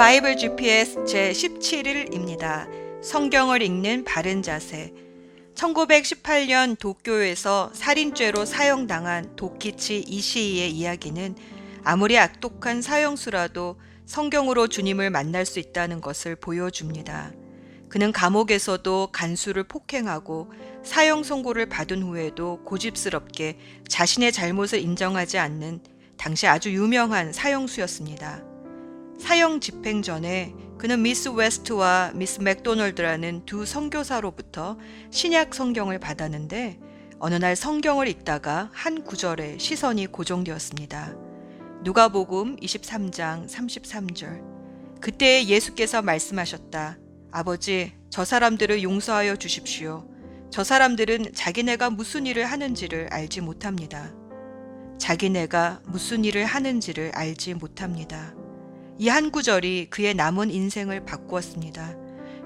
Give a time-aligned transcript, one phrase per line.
[0.00, 2.66] 바이블 GPS 제 17일입니다.
[3.02, 4.94] 성경을 읽는 바른 자세.
[5.54, 11.36] 1918년 도쿄에서 살인죄로 사형당한 도키치 이시이의 이야기는
[11.84, 17.32] 아무리 악독한 사형수라도 성경으로 주님을 만날 수 있다는 것을 보여줍니다.
[17.90, 20.50] 그는 감옥에서도 간수를 폭행하고
[20.82, 25.82] 사형 선고를 받은 후에도 고집스럽게 자신의 잘못을 인정하지 않는
[26.16, 28.49] 당시 아주 유명한 사형수였습니다.
[29.20, 34.78] 사형 집행 전에 그는 미스 웨스트와 미스 맥도널드라는 두 선교사로부터
[35.10, 36.80] 신약 성경을 받았는데
[37.18, 41.14] 어느 날 성경을 읽다가 한 구절에 시선이 고정되었습니다.
[41.84, 44.42] 누가복음 23장 33절.
[45.02, 46.98] 그때 예수께서 말씀하셨다.
[47.30, 50.08] 아버지, 저 사람들을 용서하여 주십시오.
[50.50, 54.14] 저 사람들은 자기네가 무슨 일을 하는지를 알지 못합니다.
[54.98, 58.34] 자기네가 무슨 일을 하는지를 알지 못합니다.
[59.00, 61.96] 이 한 구절이 그의 남은 인생을 바꾸었습니다.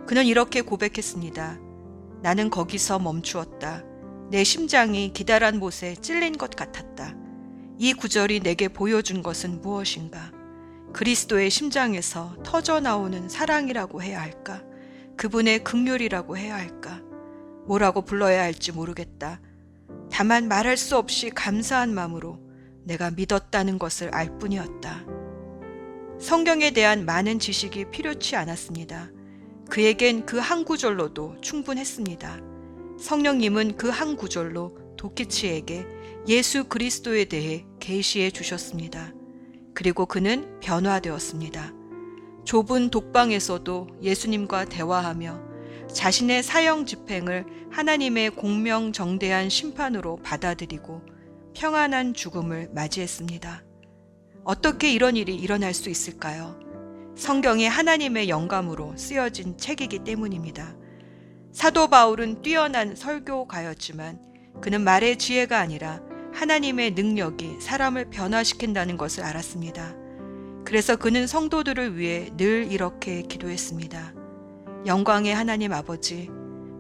[0.07, 1.59] 그는 이렇게 고백했습니다.
[2.23, 3.83] 나는 거기서 멈추었다.
[4.31, 7.17] 내 심장이 기다란 못에 찔린 것 같았다.
[7.81, 10.31] 이 구절이 내게 보여준 것은 무엇인가?
[10.93, 14.63] 그리스도의 심장에서 터져 나오는 사랑이라고 해야 할까?
[15.17, 17.03] 그분의 극률이라고 해야 할까?
[17.67, 19.41] 뭐라고 불러야 할지 모르겠다.
[20.09, 22.39] 다만 말할 수 없이 감사한 마음으로
[22.85, 25.24] 내가 믿었다는 것을 알 뿐이었다.
[26.25, 29.11] 성경에 대한 많은 지식이 필요치 않았습니다.
[29.69, 32.41] 그에겐 그 한 구절로도 충분했습니다.
[32.99, 35.87] 성령님은 그 한 구절로 도키치에게
[36.29, 39.13] 예수 그리스도에 대해 계시해 주셨습니다.
[39.75, 41.75] 그리고 그는 변화되었습니다.
[42.47, 45.39] 좁은 독방에서도 예수님과 대화하며
[45.93, 51.03] 자신의 사형 집행을 하나님의 공명정대한 심판으로 받아들이고
[51.55, 53.64] 평안한 죽음을 맞이했습니다.
[54.45, 56.61] 어떻게 이런 일이 일어날 수 있을까요?
[57.17, 60.77] 성경이 하나님의 영감으로 쓰여진 책이기 때문입니다.
[61.53, 64.21] 사도 바울은 뛰어난 설교가였지만
[64.61, 66.03] 그는 말의 지혜가 아니라
[66.35, 69.95] 하나님의 능력이 사람을 변화시킨다는 것을 알았습니다.
[70.65, 74.15] 그래서 그는 성도들을 위해 늘 이렇게 기도했습니다.
[74.85, 76.29] 영광의 하나님 아버지,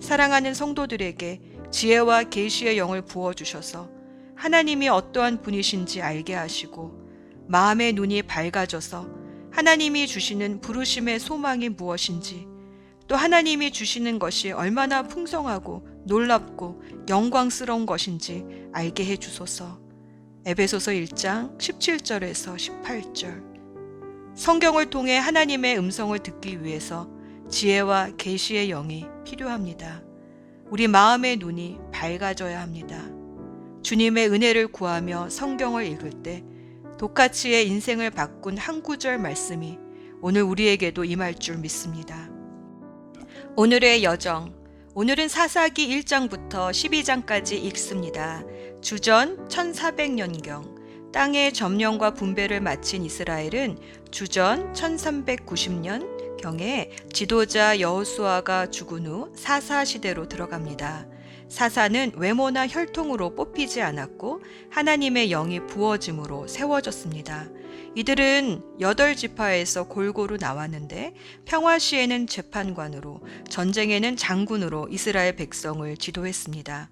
[0.00, 3.88] 사랑하는 성도들에게 지혜와 계시의 영을 부어 주셔서
[4.34, 7.03] 하나님이 어떠한 분이신지 알게 하시고
[7.46, 9.08] 마음의 눈이 밝아져서
[9.50, 12.46] 하나님이 주시는 부르심의 소망이 무엇인지
[13.06, 19.78] 또 하나님이 주시는 것이 얼마나 풍성하고 놀랍고 영광스러운 것인지 알게 해 주소서.
[20.46, 23.54] 에베소서 1장 17절에서 18절.
[24.34, 27.08] 성경을 통해 하나님의 음성을 듣기 위해서
[27.48, 30.02] 지혜와 계시의 영이 필요합니다.
[30.70, 33.00] 우리 마음의 눈이 밝아져야 합니다.
[33.82, 36.42] 주님의 은혜를 구하며 성경을 읽을 때
[36.98, 39.78] 도카치의 인생을 바꾼 한 구절 말씀이
[40.20, 42.30] 오늘 우리에게도 임할 줄 믿습니다.
[43.56, 44.54] 오늘의 여정.
[44.94, 48.42] 오늘은 사사기 1장부터 12장까지 읽습니다.
[48.80, 51.12] 주전 1400년경.
[51.12, 53.78] 땅의 점령과 분배를 마친 이스라엘은
[54.10, 61.06] 주전 1390년 경에 지도자 여호수아가 죽은 후 사사 시대로 들어갑니다.
[61.54, 67.46] 사사는 외모나 혈통으로 뽑히지 않았고 하나님의 영이 부어짐으로 세워졌습니다.
[67.94, 76.90] 이들은 여덟 지파에서 골고루 나왔는데 평화 시에는 재판관으로 전쟁에는 장군으로 이스라엘 백성을 지도했습니다.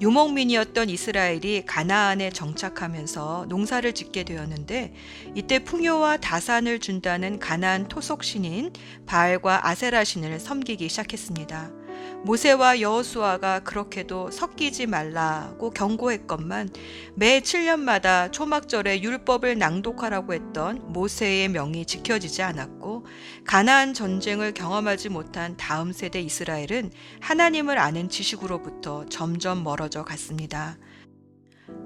[0.00, 4.94] 유목민이었던 이스라엘이 가나안에 정착하면서 농사를 짓게 되었는데
[5.34, 8.72] 이때 풍요와 다산을 준다는 가나안 토속 신인
[9.06, 11.83] 바알과 아세라 신을 섬기기 시작했습니다.
[12.24, 16.70] 모세와 여호수아가 그렇게도 섞이지 말라고 경고했건만
[17.14, 23.04] 매 7년마다 초막절에 율법을 낭독하라고 했던 모세의 명이 지켜지지 않았고
[23.44, 30.78] 가나안 전쟁을 경험하지 못한 다음 세대 이스라엘은 하나님을 아는 지식으로부터 점점 멀어져 갔습니다.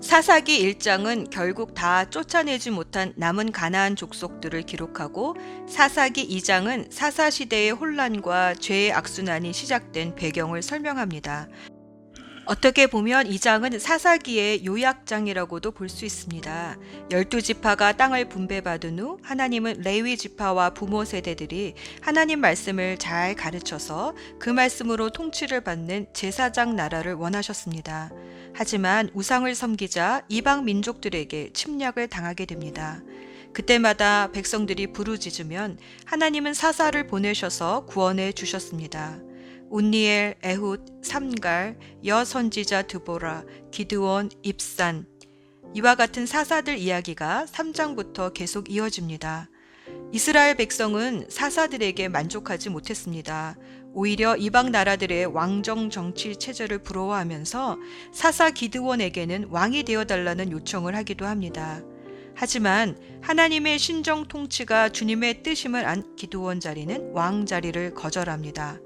[0.00, 5.36] 사사기 1장은 결국 다 쫓아내지 못한 남은 가나안 족속들을 기록하고
[5.68, 11.48] 사사기 2장은 사사 시대의 혼란과 죄의 악순환이 시작된 배경을 설명합니다.
[12.46, 16.76] 어떻게 보면 이 장은 사사기의 요약장이라고도 볼 수 있습니다.
[17.10, 24.48] 열두 지파가 땅을 분배받은 후 하나님은 레위 지파와 부모 세대들이 하나님 말씀을 잘 가르쳐서 그
[24.48, 28.10] 말씀으로 통치를 받는 제사장 나라를 원하셨습니다.
[28.60, 33.00] 하지만 우상을 섬기자 이방 민족들에게 침략을 당하게 됩니다.
[33.52, 39.20] 그때마다 백성들이 부르짖으면 하나님은 사사를 보내셔서 구원해 주셨습니다.
[39.70, 45.06] 운니엘, 에훗, 삼갈, 여선지자 드보라, 기드원, 입산
[45.76, 49.48] 이와 같은 사사들 이야기가 3장부터 계속 이어집니다.
[50.12, 53.56] 이스라엘 백성은 사사들에게 만족하지 못했습니다.
[53.94, 57.78] 오히려 이방 나라들의 왕정 정치 체제를 부러워하면서
[58.12, 61.82] 사사 기드원에게는 왕이 되어 달라는 요청을 하기도 합니다.
[62.34, 68.78] 하지만 하나님의 신정 통치가 주님의 뜻임을 안 기드원 자리는 왕 자리를 거절합니다.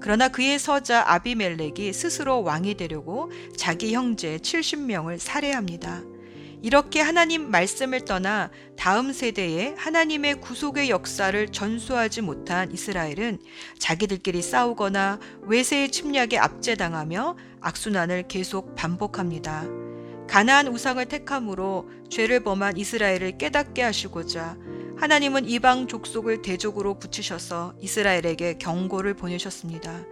[0.00, 6.02] 그러나 그의 서자 아비멜렉이 스스로 왕이 되려고 자기 형제 70명을 살해합니다.
[6.60, 13.38] 이렇게 하나님 말씀을 떠나 다음 세대에 하나님의 구속의 역사를 전수하지 못한 이스라엘은
[13.78, 19.66] 자기들끼리 싸우거나 외세의 침략에 압제당하며 악순환을 계속 반복합니다.
[20.28, 24.58] 가나안 우상을 택함으로 죄를 범한 이스라엘을 깨닫게 하시고자
[24.96, 30.04] 하나님은 이방 족속을 대적으로 붙이셔서 이스라엘에게 경고를 보내셨습니다.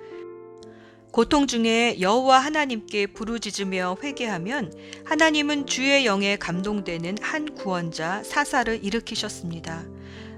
[1.16, 4.70] 고통 중에 여호와 하나님께 부르짖으며 회개하면
[5.06, 9.86] 하나님은 주의 영에 감동되는 한 구원자 사사를 일으키셨습니다.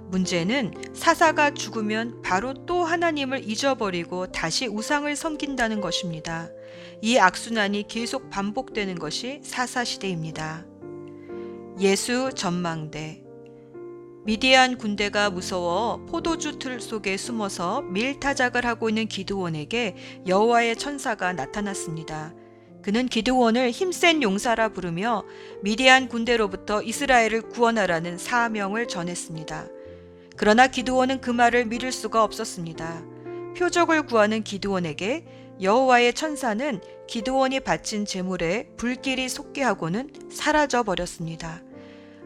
[0.06, 6.48] 문제는 사사가 죽으면 바로 또 하나님을 잊어버리고 다시 우상을 섬긴다는 것입니다.
[7.02, 10.64] 이 악순환이 계속 반복되는 것이 사사 시대입니다.
[11.80, 13.24] 예수 전망대
[14.28, 19.96] 미디안 군대가 무서워 포도주 틀 속에 숨어서 밀타작을 하고 있는 기드원에게
[20.26, 22.34] 여호와의 천사가 나타났습니다.
[22.82, 25.24] 그는 기드원을 힘센 용사라 부르며
[25.62, 29.66] 미디안 군대로부터 이스라엘을 구원하라는 사명을 전했습니다.
[30.36, 33.02] 그러나 기드원은 그 말을 믿을 수가 없었습니다.
[33.56, 35.24] 표적을 구하는 기드원에게
[35.62, 41.62] 여호와의 천사는 기드원이 바친 제물에 불길이 솟게 하고는 사라져 버렸습니다.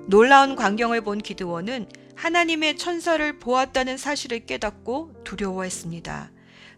[0.06, 6.30] 놀라운 광경을 본 기드원은 하나님의 천사를 보았다는 사실을 깨닫고 두려워했습니다.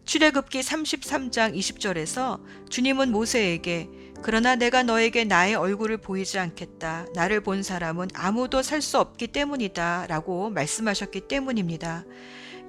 [0.04, 3.88] 출애굽기 33장 20절에서 주님은 모세에게
[4.22, 7.06] 그러나 내가 너에게 나의 얼굴을 보이지 않겠다.
[7.14, 10.06] 나를 본 사람은 아무도 살 수 없기 때문이다.
[10.08, 12.04] 라고 말씀하셨기 때문입니다.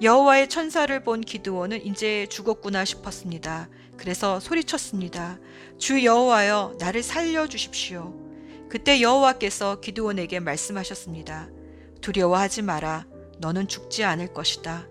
[0.02, 3.68] 여호와의 천사를 본 기드원은 이제 죽었구나 싶었습니다.
[3.96, 5.38] 그래서 소리쳤습니다.
[5.78, 8.25] 주 여호와여 나를 살려 주십시오.
[8.76, 11.48] 그때 여호와께서 기드온에게 말씀하셨습니다.
[12.02, 13.06] 두려워하지 마라.
[13.38, 14.86] 너는 죽지 않을 것이다.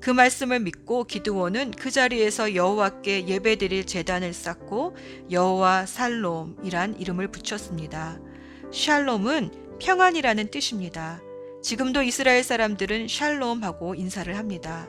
[0.00, 4.94] 그 말씀을 믿고 기드온은 그 자리에서 여호와께 예배드릴 제단을 쌓고
[5.32, 8.20] 여호와 살롬이란 이름을 붙였습니다.
[8.72, 11.20] 샬롬은 평안이라는 뜻입니다.
[11.64, 14.88] 지금도 이스라엘 사람들은 샬롬하고 인사를 합니다.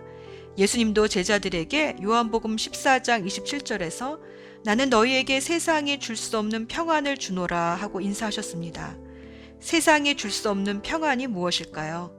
[0.60, 4.19] 예수님도 제자들에게 요한복음 14장 27절에서
[4.67, 8.97] 나는 너희에게 세상이 줄 수 없는 평안을 주노라 하고 인사하셨습니다.
[9.61, 12.11] 세상이 줄 수 없는 평안이 무엇일까요?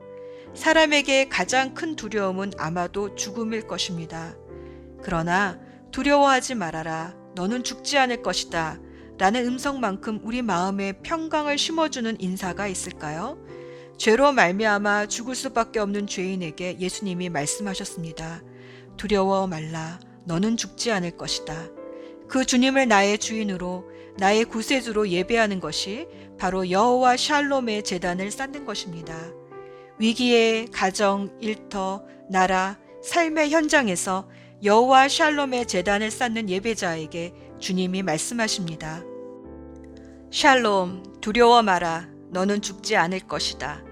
[0.54, 4.34] 사람에게 가장 큰 두려움은 아마도 죽음일 것입니다.
[5.02, 5.60] 그러나
[5.90, 7.14] 두려워하지 말아라.
[7.34, 8.80] 너는 죽지 않을 것이다.
[9.18, 13.36] 라는 음성만큼 우리 마음에 평강을 심어주는 인사가 있을까요?
[13.98, 18.42] 죄로 말미암아 죽을 수밖에 없는 죄인에게 예수님이 말씀하셨습니다.
[18.96, 20.00] 두려워 말라.
[20.24, 21.76] 너는 죽지 않을 것이다.
[22.28, 26.06] 그 주님을 나의 주인으로 나의 구세주로 예배하는 것이
[26.38, 29.16] 바로 여호와 샬롬의 재단을 쌓는 것입니다.
[29.98, 34.28] 위기의 가정, 일터, 나라, 삶의 현장에서
[34.62, 39.04] 여호와 샬롬의 재단을 쌓는 예배자에게 주님이 말씀하십니다.
[40.30, 42.08] 샬롬, 두려워 마라.
[42.30, 43.82] 너는 죽지 않을 것이다.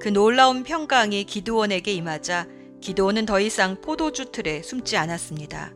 [0.00, 2.46] 그 놀라운 평강이 기드원에게 임하자
[2.80, 5.72] 기드원은 더 이상 포도주 틀에 숨지 않았습니다.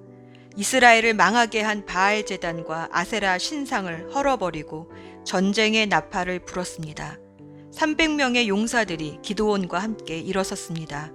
[0.57, 4.91] 이스라엘을 망하게 한 바알 제단과 아세라 신상을 헐어버리고
[5.25, 7.19] 전쟁의 나팔을 불었습니다.
[7.75, 11.13] 300명의 용사들이 기도원과 함께 일어섰습니다.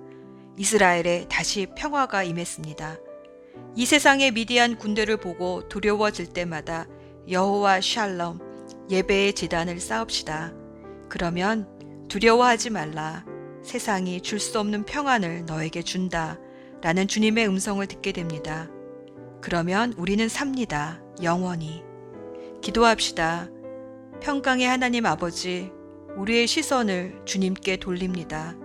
[0.58, 2.98] 이스라엘에 다시 평화가 임했습니다.
[3.76, 6.86] 이 세상의 미디안 군대를 보고 두려워질 때마다
[7.30, 8.40] 여호와 샬롬
[8.92, 10.54] 예배의 재단을 쌓읍시다.
[11.10, 11.68] 그러면
[12.10, 13.26] 두려워하지 말라.
[13.64, 16.38] 세상이 줄 수 없는 평안을 너에게 준다.
[16.82, 18.70] 라는 주님의 음성을 듣게 됩니다.
[19.42, 21.02] 그러면 우리는 삽니다.
[21.24, 21.84] 영원히.
[22.62, 23.50] 기도합시다.
[24.22, 25.72] 평강의 하나님 아버지,
[26.16, 28.56] 우리의 시선을 주님께 돌립니다.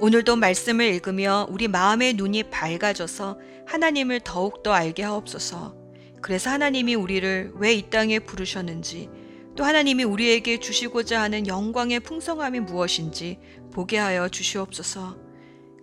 [0.00, 5.76] 오늘도 말씀을 읽으며 우리 마음의 눈이 밝아져서 하나님을 더욱더 알게 하옵소서.
[6.20, 9.08] 그래서 하나님이 우리를 왜 이 땅에 부르셨는지,
[9.54, 13.38] 또 하나님이 우리에게 주시고자 하는 영광의 풍성함이 무엇인지
[13.72, 15.16] 보게 하여 주시옵소서.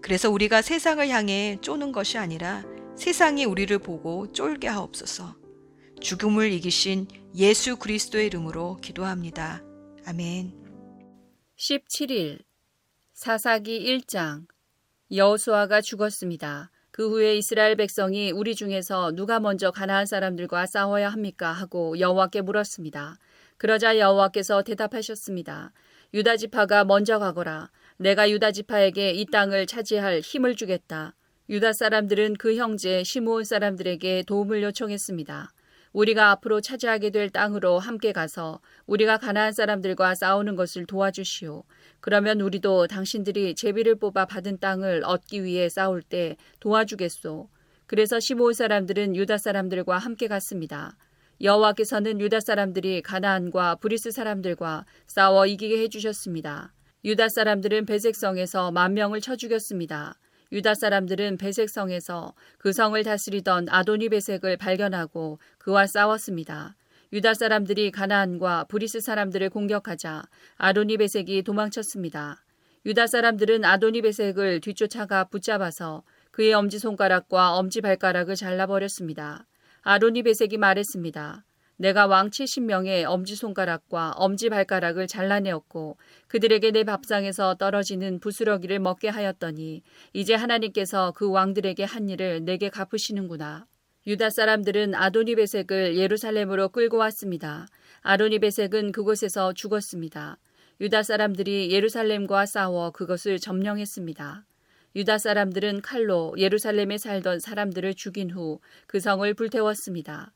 [0.02, 5.36] 그래서 우리가 세상을 향해 쪼는 것이 아니라 세상이 우리를 보고 쫄게 하옵소서.
[6.02, 9.64] 죽음을 이기신 예수 그리스도의 이름으로 기도합니다.
[10.06, 10.54] 아멘.
[11.58, 12.40] 17일
[13.14, 14.46] 사사기 1장
[15.12, 16.72] 여호수아가 죽었습니다.
[16.92, 23.18] 그 후에 이스라엘 백성이 우리 중에서 누가 먼저 가나안 사람들과 싸워야 합니까 하고 여호와께 물었습니다.
[23.58, 25.72] 그러자 여호와께서 대답하셨습니다.
[26.14, 27.70] 유다 지파가 먼저 가거라.
[27.98, 31.16] 내가 유다 지파에게 이 땅을 차지할 힘을 주겠다.
[31.52, 35.52] 유다 사람들은 그 형제 시므온 사람들에게 도움을 요청했습니다.
[35.92, 41.66] 우리가 앞으로 차지하게 될 땅으로 함께 가서 우리가 가나안 사람들과 싸우는 것을 도와주시오.
[42.00, 47.50] 그러면 우리도 당신들이 제비를 뽑아 받은 땅을 얻기 위해 싸울 때 도와주겠소.
[47.86, 50.96] 그래서 시므온 사람들은 유다 사람들과 함께 갔습니다.
[51.42, 56.74] 여호와께서는 유다 사람들이 가나안과 브리스 사람들과 싸워 이기게 해 주셨습니다.
[57.04, 60.18] 유다 사람들은 베섹성에서 만 명을 쳐 죽였습니다.
[60.52, 66.76] 유다 사람들은 베섹성에서 그 성을 다스리던 아도니 베섹을 발견하고 그와 싸웠습니다.
[67.14, 70.24] 유다 사람들이 가나안과 브리스 사람들을 공격하자
[70.58, 72.44] 아도니 베섹이 도망쳤습니다.
[72.86, 79.46] 유다 사람들은 아도니 베섹을 뒤쫓아가 붙잡아서 그의 엄지손가락과 엄지발가락을 잘라버렸습니다.
[79.84, 81.46] 아도니 베색이 말했습니다.
[81.82, 85.98] 내가 왕 70명의 엄지손가락과 엄지발가락을 잘라내었고
[86.28, 89.82] 그들에게 내 밥상에서 떨어지는 부스러기를 먹게 하였더니
[90.14, 93.66] 이제 하나님께서 그 왕들에게 한 일을 내게 갚으시는구나.
[94.06, 97.66] 유다 사람들은 아도니베색을 예루살렘으로 끌고 왔습니다.
[98.02, 100.38] 아도니베색은 그곳에서 죽었습니다.
[100.82, 104.46] 유다 사람들이 예루살렘과 싸워 그것을 점령했습니다.
[104.96, 110.32] 유다 사람들은 칼로 예루살렘에 살던 사람들을 죽인 후 그 성을 불태웠습니다.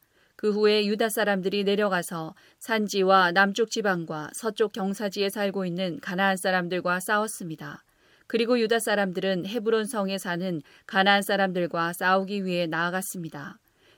[0.45, 7.83] 그 후에 유다 사람들이 내려가서 산지와 남쪽 지방과 서쪽 경사지에 살고 있는 가나안 사람들과 싸웠습니다.
[8.27, 13.57] 그리고 유다 사람들은 헤브론 성에 사는 가나안 사람들과 싸우기 위해 나아갔습니다.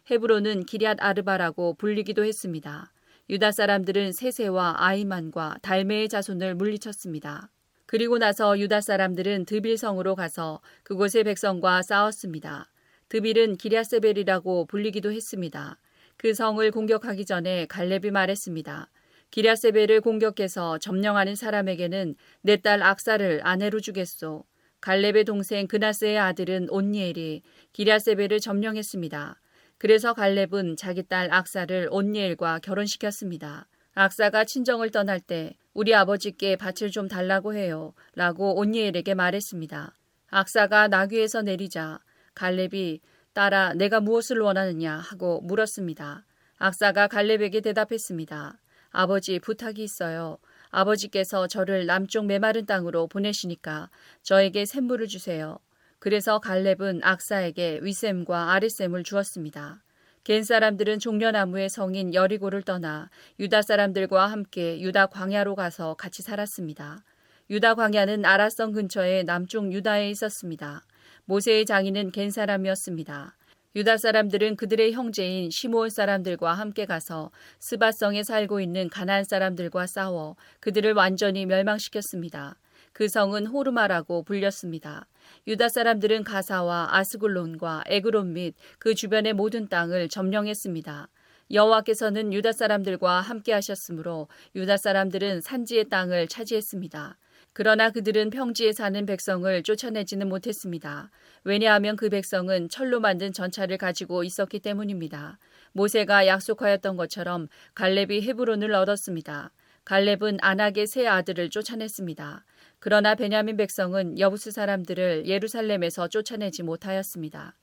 [0.10, 2.94] 헤브론은 기리앗 아르바라고 불리기도 했습니다.
[3.30, 7.50] 유다 사람들은 세세와 아이만과 달메의 자손을 물리쳤습니다.
[7.86, 12.72] 그리고 나서 유다 사람들은 드빌성으로 가서 그곳의 백성과 싸웠습니다.
[13.10, 15.78] 드빌은 기랴세벨이라고 불리기도 했습니다.
[16.18, 18.90] 그 성을 공격하기 전에 갈렙이 말했습니다.
[19.30, 24.46] 기랴세벨을 공격해서 점령하는 사람에게는 내 딸 악사를 아내로 주겠소.
[24.82, 27.44] 갈렙의 동생 그나스의 아들은 온니엘이
[27.74, 29.40] 기랴세벨을 점령했습니다.
[29.78, 33.68] 그래서 갈렙은 자기 딸 악사를 온니엘과 결혼시켰습니다.
[33.94, 37.94] 악사가 친정을 떠날 때 우리 아버지께 밭을 좀 달라고 해요.
[38.16, 39.94] 라고 온니엘에게 말했습니다.
[40.30, 42.00] 악사가 나귀에서 내리자
[42.34, 43.02] 갈렙이
[43.38, 46.26] 딸아 내가 무엇을 원하느냐 하고 물었습니다.
[46.58, 48.58] 악사가 갈렙에게 대답했습니다.
[48.90, 50.40] 아버지 부탁이 있어요.
[50.72, 53.92] 아버지께서 저를 남쪽 메마른 땅으로 보내시니까
[54.24, 55.60] 저에게 샘물을 주세요.
[56.00, 59.84] 그래서 갈렙은 악사에게 윗샘과 아랫샘을 주었습니다.
[60.24, 67.04] 겐 사람들은 종려나무의 성인 여리고를 떠나 유다 사람들과 함께 유다 광야로 가서 같이 살았습니다.
[67.52, 70.87] 유다 광야는 아라성 근처의 남쪽 유다에 있었습니다.
[71.28, 73.36] 모세의 장인은 겐 사람이었습니다.
[73.76, 80.94] 유다 사람들은 그들의 형제인 시므온 사람들과 함께 가서 스바성에 살고 있는 가나안 사람들과 싸워 그들을
[80.94, 82.56] 완전히 멸망시켰습니다.
[82.94, 85.06] 그 성은 호르마라고 불렸습니다.
[85.48, 91.10] 유다 사람들은 가사와 아스굴론과 에그론 및 그 주변의 모든 땅을 점령했습니다.
[91.52, 97.18] 여호와께서는 유다 사람들과 함께 하셨으므로 유다 사람들은 산지의 땅을 차지했습니다.
[97.58, 101.10] 그러나 그들은 평지에 사는 백성을 쫓아내지는 못했습니다.
[101.44, 105.40] 왜냐하면 그 백성은 철로 만든 전차를 가지고 있었기 때문입니다.
[105.72, 109.52] 모세가 약속하였던 것처럼 갈렙이 헤브론을 얻었습니다.
[109.86, 112.46] 갈렙은 안악의 세 아들을 쫓아냈습니다.
[112.78, 117.56] 그러나 베냐민 백성은 여부스 사람들을 예루살렘에서 쫓아내지 못하였습니다.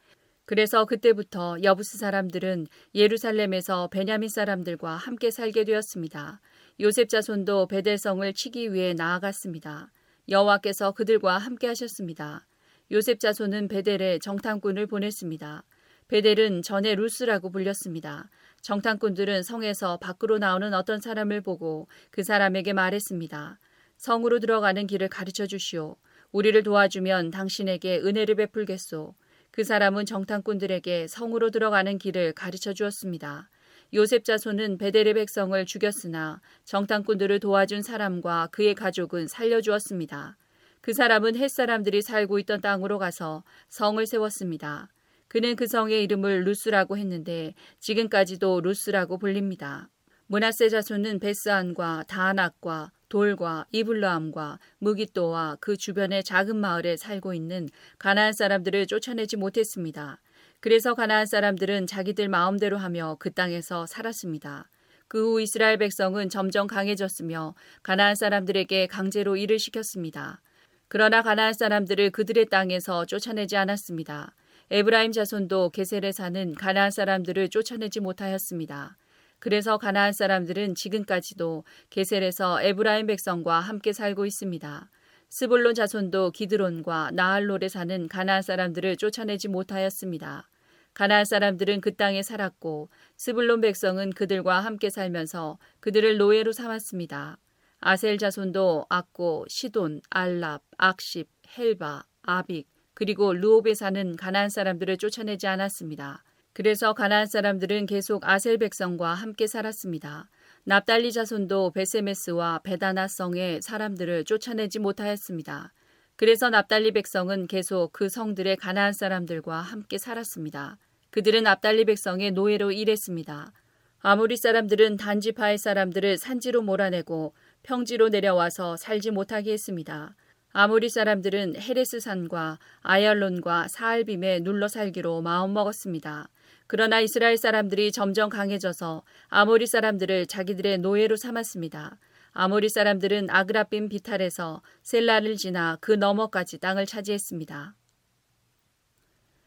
[0.45, 6.41] 그래서 그때부터 여부스 사람들은 예루살렘에서 베냐민 사람들과 함께 살게 되었습니다.
[6.81, 9.93] 요셉 자손도 베델성을 치기 위해 나아갔습니다.
[10.29, 12.49] 여호와께서 그들과 함께 하셨습니다.
[12.91, 15.63] 요셉 자손은 베델에 정탐꾼을 보냈습니다.
[16.09, 18.29] 베델은 전에 루스라고 불렸습니다.
[18.63, 23.61] 정탐꾼들은 성에서 밖으로 나오는 어떤 사람을 보고 그 사람에게 말했습니다.
[23.97, 25.95] 성으로 들어가는 길을 가르쳐 주시오.
[26.33, 29.15] 우리를 도와주면 당신에게 은혜를 베풀겠소.
[29.53, 33.49] 그 사람은 정탐꾼들에게 성으로 들어가는 길을 가르쳐 주었습니다.
[33.93, 40.37] 요셉 자손은 베델의 백성을 죽였으나 정탐꾼들을 도와준 사람과 그의 가족은 살려주었습니다.
[40.81, 44.89] 그 사람은 햇 사람들이 살고 있던 땅으로 가서 성을 세웠습니다.
[45.29, 49.89] 그는 그 성의 이름을 루스라고 했는데 지금까지도 루스라고 불립니다.
[50.27, 58.87] 문하세 자손은 베스안과 다낙과 돌과 이블라함과 무기또와 그 주변의 작은 마을에 살고 있는 가나안 사람들을
[58.87, 60.21] 쫓아내지 못했습니다.
[60.65, 64.71] 그래서 가나안 사람들은 자기들 마음대로 하며 그 땅에서 살았습니다.
[65.09, 70.41] 그 후 이스라엘 백성은 점점 강해졌으며 가나안 사람들에게 강제로 일을 시켰습니다.
[70.89, 74.35] 그러나 가나안 사람들을 그들의 땅에서 쫓아내지 않았습니다.
[74.71, 78.97] 에브라임 자손도 게셀에 사는 가나안 사람들을 쫓아내지 못하였습니다.
[79.41, 84.91] 그래서 가나안 사람들은 지금까지도 게셀에서 에브라임 백성과 함께 살고 있습니다.
[85.29, 90.49] 스불론 자손도 기드론과 나할롤에 사는 가나안 사람들을 쫓아내지 못하였습니다.
[90.95, 97.39] 가나안 사람들은 그 땅에 살았고 스불론 백성은 그들과 함께 살면서 그들을 노예로 삼았습니다.
[97.81, 106.23] 아셀 자손도 악고, 시돈, 알랍, 악십, 헬바, 아빅, 그리고 르홉에 사는 가나안 사람들을 쫓아내지 않았습니다.
[106.55, 110.31] 그래서 가나안 사람들은 계속 아셀 백성과 함께 살았습니다.
[110.63, 115.73] 납달리 자손도 베세메스와 베다나 성의 사람들을 쫓아내지 못하였습니다.
[116.17, 120.79] 그래서 납달리 백성은 계속 그 성들의 가나안 사람들과 함께 살았습니다.
[121.11, 123.53] 그들은 납달리 백성의 노예로 일했습니다.
[124.01, 130.15] 아무리 사람들은 단지파의 사람들을 산지로 몰아내고 평지로 내려와서 살지 못하게 했습니다.
[130.53, 136.29] 아무리 사람들은 헤레스 산과 아얄론과 사알빔에 눌러 살기로 마음먹었습니다.
[136.69, 141.99] 그러나 이스라엘 사람들이 점점 강해져서 아모리 사람들을 자기들의 노예로 삼았습니다.
[142.37, 147.77] 아모리 사람들은 아그라빔 비탈에서 셀라를 지나 그 너머까지 땅을 차지했습니다.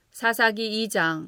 [0.10, 1.28] 사사기 2장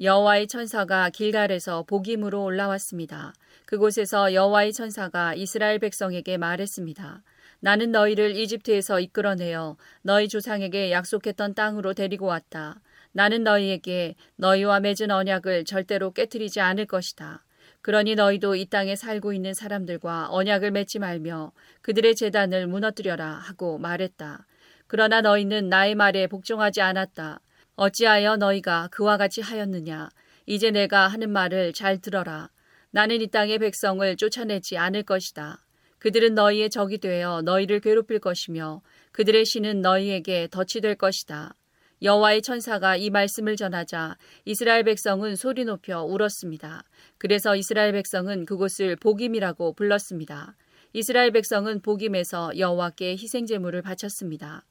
[0.00, 3.34] 여호와의 천사가 길갈에서 복임으로 올라왔습니다.
[3.66, 7.22] 그곳에서 여호와의 천사가 이스라엘 백성에게 말했습니다.
[7.60, 12.80] 나는 너희를 이집트에서 이끌어내어 너희 조상에게 약속했던 땅으로 데리고 왔다.
[13.12, 17.45] 나는 너희에게 너희와 맺은 언약을 절대로 깨뜨리지 않을 것이다.
[17.86, 21.52] 그러니 너희도 이 땅에 살고 있는 사람들과 언약을 맺지 말며
[21.82, 24.44] 그들의 재단을 무너뜨려라 하고 말했다.
[24.88, 27.38] 그러나 너희는 나의 말에 복종하지 않았다.
[27.76, 30.08] 어찌하여 너희가 그와 같이 하였느냐?
[30.46, 32.50] 이제 내가 하는 말을 잘 들어라.
[32.90, 35.64] 나는 이 땅의 백성을 쫓아내지 않을 것이다.
[36.00, 41.54] 그들은 너희의 적이 되어 너희를 괴롭힐 것이며 그들의 신은 너희에게 덫이 될 것이다.
[42.02, 46.82] 여호와의 천사가 이 말씀을 전하자 이스라엘 백성은 소리 높여 울었습니다.
[47.16, 50.56] 그래서 이스라엘 백성은 그곳을 복임이라고 불렀습니다.
[50.92, 54.64] 이스라엘 백성은 복임에서 여호와께 희생 제물을 바쳤습니다.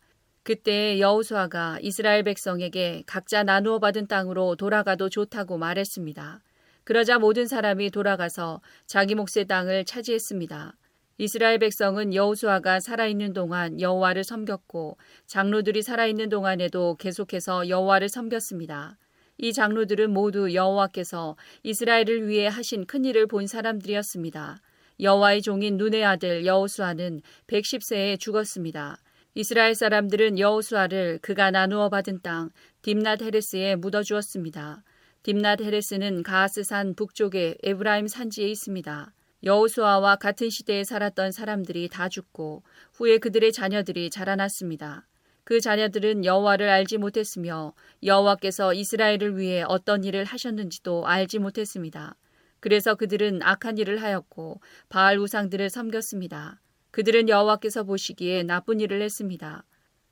[0.43, 6.41] 그때 여호수아가 이스라엘 백성에게 각자 나누어 받은 땅으로 돌아가도 좋다고 말했습니다.
[6.83, 10.75] 그러자 모든 사람이 돌아가서 자기 몫의 땅을 차지했습니다.
[11.17, 14.97] 이스라엘 백성은 여호수아가 살아있는 동안 여호와를 섬겼고
[15.27, 18.97] 장로들이 살아있는 동안에도 계속해서 여호와를 섬겼습니다.
[19.37, 24.61] 이 장로들은 모두 여호와께서 이스라엘을 위해 하신 큰 일을 본 사람들이었습니다.
[24.99, 29.01] 여호와의 종인 눈의 아들 여호수아는 110세에 죽었습니다.
[29.35, 32.49] 이스라엘 사람들은 여호수아를 그가 나누어 받은 땅
[32.81, 34.83] 딥낫 헤레스에 묻어 주었습니다.
[35.23, 39.14] 딥낫 헤레스는 가스산 북쪽의 에브라임 산지에 있습니다.
[39.45, 45.07] 여호수아와 같은 시대에 살았던 사람들이 다 죽고 후에 그들의 자녀들이 자라났습니다.
[45.43, 52.15] 그 자녀들은 여호와를 알지 못했으며 여호와께서 이스라엘을 위해 어떤 일을 하셨는지도 알지 못했습니다.
[52.59, 56.59] 그래서 그들은 악한 일을 하였고 바알 우상들을 섬겼습니다.
[56.89, 59.63] 그들은 여호와께서 보시기에 나쁜 일을 했습니다.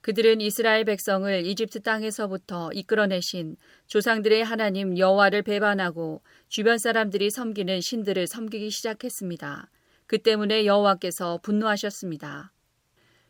[0.03, 3.55] 그들은 이스라엘 백성을 이집트 땅에서부터 이끌어내신
[3.87, 9.71] 조상들의 하나님 여호와를 배반하고 주변 사람들이 섬기는 신들을 섬기기 시작했습니다.
[10.05, 12.51] 그 때문에 여호와께서 분노하셨습니다.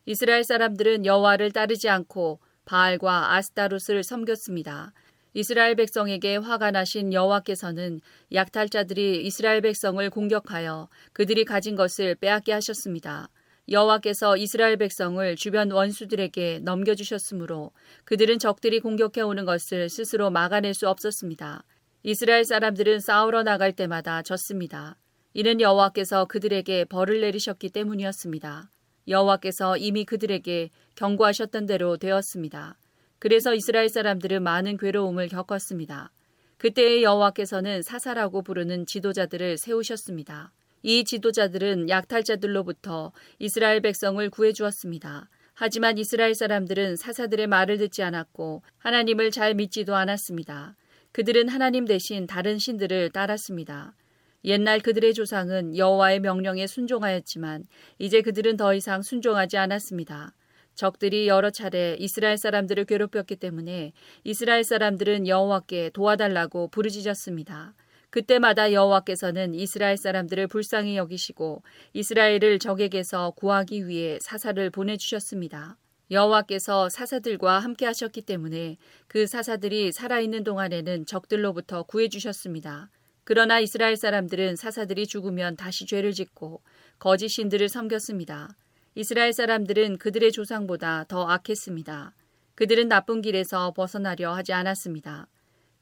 [0.08, 4.94] 이스라엘 사람들은 여호와를 따르지 않고 바알과 아스타롯을 섬겼습니다.
[5.36, 8.02] 이스라엘 백성에게 화가 나신 여호와께서는
[8.34, 13.30] 약탈자들이 이스라엘 백성을 공격하여 그들이 가진 것을 빼앗게 하셨습니다.
[13.70, 17.72] 여호와께서 이스라엘 백성을 주변 원수들에게 넘겨주셨으므로
[18.04, 21.64] 그들은 적들이 공격해 오는 것을 스스로 막아낼 수 없었습니다.
[22.04, 24.98] 이스라엘 사람들은 싸우러 나갈 때마다 졌습니다.
[25.34, 28.70] 이는 여호와께서 그들에게 벌을 내리셨기 때문이었습니다.
[29.08, 32.78] 여호와께서 이미 그들에게 경고하셨던 대로 되었습니다.
[33.20, 36.12] 그래서 이스라엘 사람들은 많은 괴로움을 겪었습니다.
[36.58, 40.52] 그때의 여호와께서는 사사라고 부르는 지도자들을 세우셨습니다.
[40.84, 45.30] 이 지도자들은 약탈자들로부터 이스라엘 백성을 구해 주었습니다.
[45.54, 50.76] 하지만 이스라엘 사람들은 사사들의 말을 듣지 않았고 하나님을 잘 믿지도 않았습니다.
[51.14, 53.96] 그들은 하나님 대신 다른 신들을 따랐습니다.
[54.44, 57.66] 옛날 그들의 조상은 여호와의 명령에 순종하였지만
[57.98, 60.34] 이제 그들은 더 이상 순종하지 않았습니다.
[60.76, 63.94] 적들이 여러 차례 이스라엘 사람들을 괴롭혔기 때문에
[64.26, 67.74] 이스라엘 사람들은 여호와께 도와달라고 부르짖었습니다.
[68.14, 75.78] 그때마다 여호와께서는 이스라엘 사람들을 불쌍히 여기시고 이스라엘을 적에게서 구하기 위해 사사를 보내주셨습니다.
[76.12, 82.92] 여호와께서 사사들과 함께 하셨기 때문에 그 사사들이 살아있는 동안에는 적들로부터 구해주셨습니다.
[83.24, 86.62] 그러나 이스라엘 사람들은 사사들이 죽으면 다시 죄를 짓고
[87.00, 88.56] 거짓 신들을 섬겼습니다.
[88.94, 92.14] 이스라엘 사람들은 그들의 조상보다 더 악했습니다.
[92.54, 95.26] 그들은 나쁜 길에서 벗어나려 하지 않았습니다.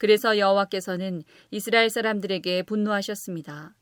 [0.02, 3.76] 그래서 여호와께서는 이스라엘 사람들에게 분노하셨습니다.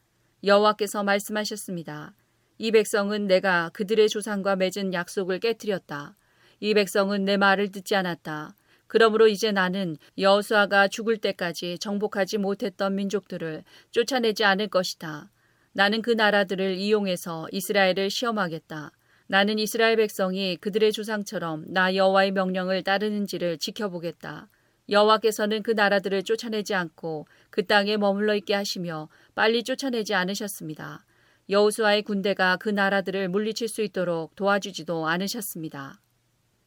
[0.43, 2.13] 여호와께서 말씀하셨습니다.
[2.57, 6.17] 이 백성은 내가 그들의 조상과 맺은 약속을 깨뜨렸다.
[6.59, 8.53] 이 백성은 내 말을 듣지 않았다.
[8.87, 15.31] 그러므로 이제 나는 여호수아가 죽을 때까지 정복하지 못했던 민족들을 쫓아내지 않을 것이다.
[15.71, 18.91] 나는 그 나라들을 이용해서 이스라엘을 시험하겠다.
[19.27, 24.49] 나는 이스라엘 백성이 그들의 조상처럼 나 여호와의 명령을 따르는지를 지켜보겠다.
[24.89, 31.05] 여호와께서는 그 나라들을 쫓아내지 않고 그 땅에 머물러 있게 하시며 빨리 쫓아내지 않으셨습니다.
[31.49, 35.99] 여호수아의 군대가 그 나라들을 물리칠 수 있도록 도와주지도 않으셨습니다.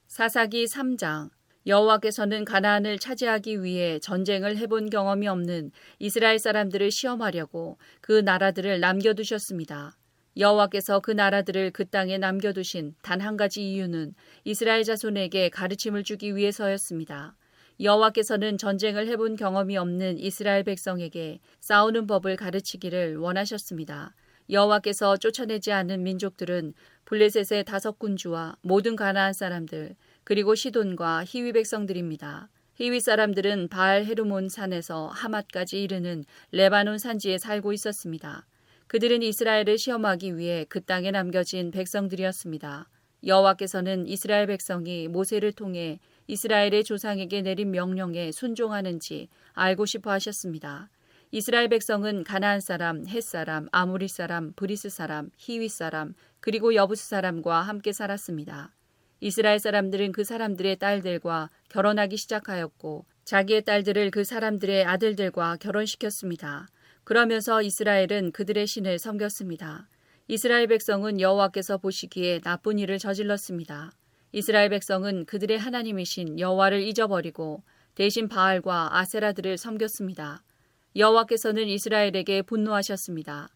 [0.07, 1.31] 사사기 3장
[1.67, 9.97] 여호와께서는 가나안을 차지하기 위해 전쟁을 해본 경험이 없는 이스라엘 사람들을 시험하려고 그 나라들을 남겨두셨습니다.
[10.37, 17.37] 여호와께서 그 나라들을 그 땅에 남겨두신 단 한 가지 이유는 이스라엘 자손에게 가르침을 주기 위해서였습니다.
[17.83, 24.15] 여호와께서는 전쟁을 해본 경험이 없는 이스라엘 백성에게 싸우는 법을 가르치기를 원하셨습니다.
[24.51, 26.75] 여호와께서 쫓아내지 않은 민족들은
[27.07, 32.51] 블레셋의 다섯 군주와 모든 가나안 사람들 그리고 시돈과 히위 백성들입니다.
[32.75, 38.47] 히위 사람들은 바알 헤르몬 산에서 하맛까지 이르는 레바논 산지에 살고 있었습니다.
[38.87, 42.89] 그들은 이스라엘을 시험하기 위해 그 땅에 남겨진 백성들이었습니다.
[43.27, 50.91] 여호와께서는 이스라엘 백성이 모세를 통해 이스라엘의 조상에게 내린 명령에 순종하는지 알고 싶어 하셨습니다.
[51.31, 57.63] 이스라엘 백성은 가나안 사람, 헷 사람, 아모리 사람, 브리스 사람, 히위 사람, 그리고 여부스 사람과
[57.63, 58.75] 함께 살았습니다.
[59.21, 66.67] 이스라엘 사람들은 그 사람들의 딸들과 결혼하기 시작하였고 자기의 딸들을 그 사람들의 아들들과 결혼시켰습니다.
[67.05, 69.89] 그러면서 이스라엘은 그들의 신을 섬겼습니다.
[70.29, 73.93] 이스라엘 백성은 여호와께서 보시기에 나쁜 일을 저질렀습니다.
[74.33, 77.63] 이스라엘 백성은 그들의 하나님이신 여호와를 잊어버리고
[77.95, 80.43] 대신 바알과 아세라들을 섬겼습니다.
[80.97, 83.49] 여호와께서는 이스라엘에게 분노하셨습니다.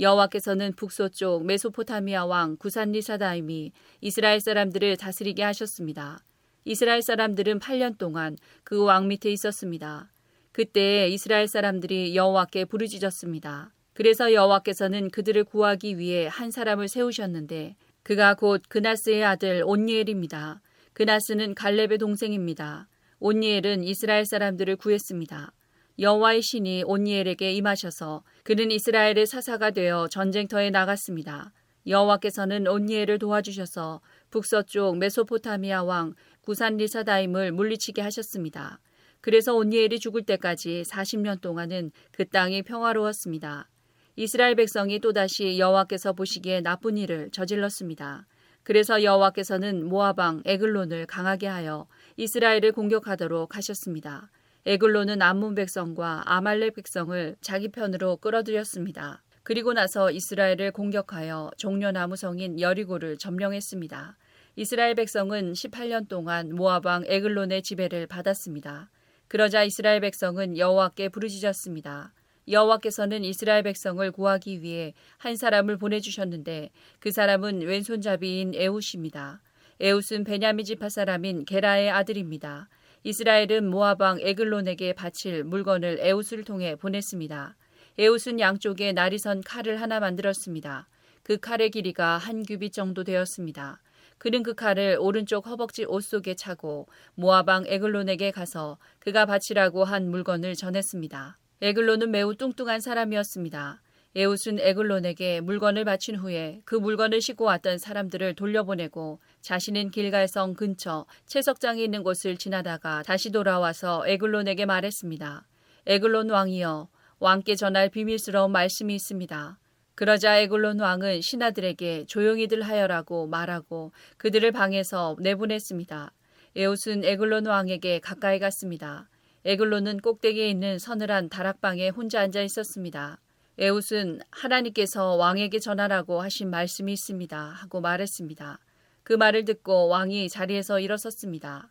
[0.00, 3.70] 여호와께서는 북서쪽 메소포타미아 왕 구산리사다임이
[4.00, 6.18] 이스라엘 사람들을 다스리게 하셨습니다.
[6.64, 10.10] 이스라엘 사람들은 8년 동안 그 왕 밑에 있었습니다.
[10.50, 13.72] 그때 이스라엘 사람들이 여호와께 부르짖었습니다.
[13.92, 20.60] 그래서 여호와께서는 그들을 구하기 위해 한 사람을 세우셨는데 그가 곧 그나스의 아들 온니엘입니다.
[20.92, 22.86] 그나스는 갈렙의 동생입니다.
[23.18, 25.52] 온니엘은 이스라엘 사람들을 구했습니다.
[25.98, 31.54] 여호와의 신이 온니엘에게 임하셔서 그는 이스라엘의 사사가 되어 전쟁터에 나갔습니다.
[31.86, 38.80] 여호와께서는 온니엘을 도와주셔서 북서쪽 메소포타미아 왕 구산 리사다임을 물리치게 하셨습니다.
[39.22, 43.70] 그래서 온니엘이 죽을 때까지 40년 동안은 그 땅이 평화로웠습니다.
[44.16, 48.26] 이스라엘 백성이 또다시 여호와께서 보시기에 나쁜 일을 저질렀습니다.
[48.62, 54.30] 그래서 여호와께서는 모아방 에글론을 강하게 하여 이스라엘을 공격하도록 하셨습니다.
[54.66, 59.22] 에글론은 암몬 백성과 아말렉 백성을 자기 편으로 끌어들였습니다.
[59.42, 64.16] 그리고 나서 이스라엘을 공격하여 종려나무 성인 여리고를 점령했습니다.
[64.56, 68.90] 이스라엘 백성은 18년 동안 왕 에글론의 지배를 받았습니다.
[69.26, 72.12] 그러자 이스라엘 백성은 여호와께 부르짖었습니다.
[72.48, 79.40] 여호와께서는 이스라엘 백성을 구하기 위해 한 사람을 보내주셨는데 그 사람은 왼손잡이인 에웃입니다.
[79.80, 82.68] 에웃은 베냐민 지파 사람인 게라의 아들입니다.
[83.02, 87.56] 이스라엘은 모아방 에글론에게 바칠 물건을 에웃을 통해 보냈습니다.
[87.98, 90.88] 에웃은 양쪽에 날이 선 칼을 하나 만들었습니다.
[91.22, 93.80] 그 칼의 길이가 한 규빗 정도 되었습니다.
[94.18, 100.54] 그는 그 칼을 오른쪽 허벅지 옷 속에 차고 모아방 에글론에게 가서 그가 바치라고 한 물건을
[100.54, 101.38] 전했습니다.
[101.62, 103.80] 에글론은 매우 뚱뚱한 사람이었습니다.
[104.16, 111.82] 에웃은 에글론에게 물건을 바친 후에 그 물건을 싣고 왔던 사람들을 돌려보내고 자신은 길갈성 근처 채석장이
[111.82, 115.46] 있는 곳을 지나다가 다시 돌아와서 에글론에게 말했습니다.
[115.86, 116.88] 에글론 왕이여
[117.18, 119.58] 왕께 전할 비밀스러운 말씀이 있습니다.
[119.94, 126.12] 그러자 에글론 왕은 신하들에게 조용히들 하여라고 말하고 그들을 방에서 내보냈습니다.
[126.56, 129.08] 에웃은 에글론 왕에게 가까이 갔습니다.
[129.46, 133.20] 에글론은 꼭대기에 있는 서늘한 다락방에 혼자 앉아 있었습니다.
[133.58, 137.38] 에웃은 하나님께서 왕에게 전하라고 하신 말씀이 있습니다.
[137.38, 138.58] 하고 말했습니다.
[139.02, 141.70] 그 말을 듣고 왕이 자리에서 일어섰습니다.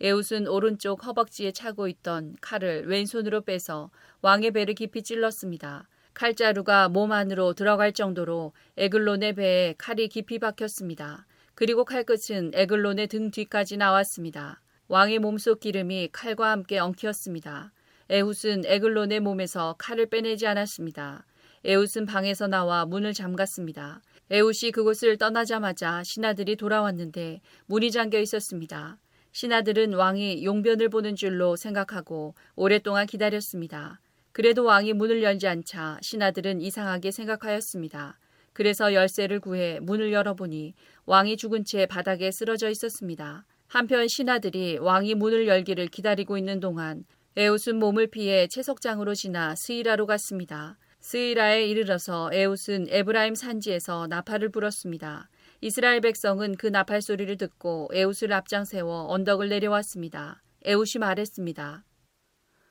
[0.00, 3.90] 에웃은 오른쪽 허벅지에 차고 있던 칼을 왼손으로 빼서
[4.22, 5.88] 왕의 배를 깊이 찔렀습니다.
[6.14, 11.26] 칼자루가 몸 안으로 들어갈 정도로 에글론의 배에 칼이 깊이 박혔습니다.
[11.54, 14.62] 그리고 칼끝은 에글론의 등 뒤까지 나왔습니다.
[14.90, 17.72] 왕의 몸속 기름이 칼과 함께 엉키었습니다.
[18.08, 21.24] 에훗은 에글론의 몸에서 칼을 빼내지 않았습니다.
[21.64, 24.02] 에훗은 방에서 나와 문을 잠갔습니다.
[24.30, 28.98] 에훗이 그곳을 떠나자마자 신하들이 돌아왔는데 문이 잠겨 있었습니다.
[29.30, 34.00] 신하들은 왕이 용변을 보는 줄로 생각하고 오랫동안 기다렸습니다.
[34.32, 38.18] 그래도 왕이 문을 열지 않자 신하들은 이상하게 생각하였습니다.
[38.52, 40.74] 그래서 열쇠를 구해 문을 열어보니
[41.06, 43.46] 왕이 죽은 채 바닥에 쓰러져 있었습니다.
[43.70, 47.04] 한편 신하들이 왕이 문을 열기를 기다리고 있는 동안
[47.36, 50.76] 에웃은 몸을 피해 채석장으로 지나 스이라로 갔습니다.
[50.98, 55.30] 스이라에 이르러서 에웃은 에브라임 산지에서 나팔을 불었습니다.
[55.60, 60.42] 이스라엘 백성은 그 나팔 소리를 듣고 에웃을 앞장 세워 언덕을 내려왔습니다.
[60.64, 61.84] 에웃이 말했습니다.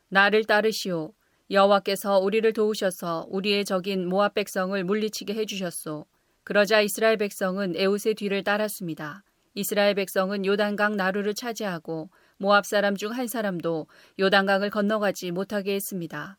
[0.10, 1.14] 나를 따르시오.
[1.50, 6.06] 여호와께서 우리를 도우셔서 우리의 적인 모압 백성을 물리치게 해주셨소.
[6.44, 9.24] 그러자 이스라엘 백성은 에웃의 뒤를 따랐습니다.
[9.54, 13.88] 이스라엘 백성은 요단강 나루를 차지하고 모압 사람 중 한 사람도
[14.20, 16.38] 요단강을 건너가지 못하게 했습니다.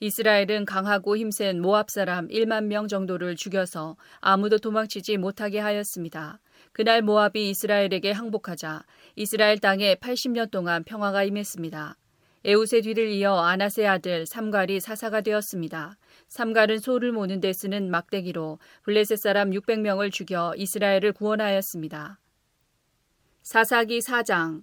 [0.00, 6.40] 이스라엘은 강하고 힘센 모압 사람 1만 명 정도를 죽여서 아무도 도망치지 못하게 하였습니다.
[6.72, 8.84] 그날 모압이 이스라엘에게 항복하자
[9.16, 11.96] 이스라엘 땅에 80년 동안 평화가 임했습니다.
[12.44, 15.96] 에웃의 뒤를 이어 아나세 아들 삼갈이 사사가 되었습니다.
[16.28, 22.18] 삼갈은 소를 모는 데 쓰는 막대기로 블레셋 사람 600명을 죽여 이스라엘을 구원하였습니다.
[23.44, 24.62] 사사기 4장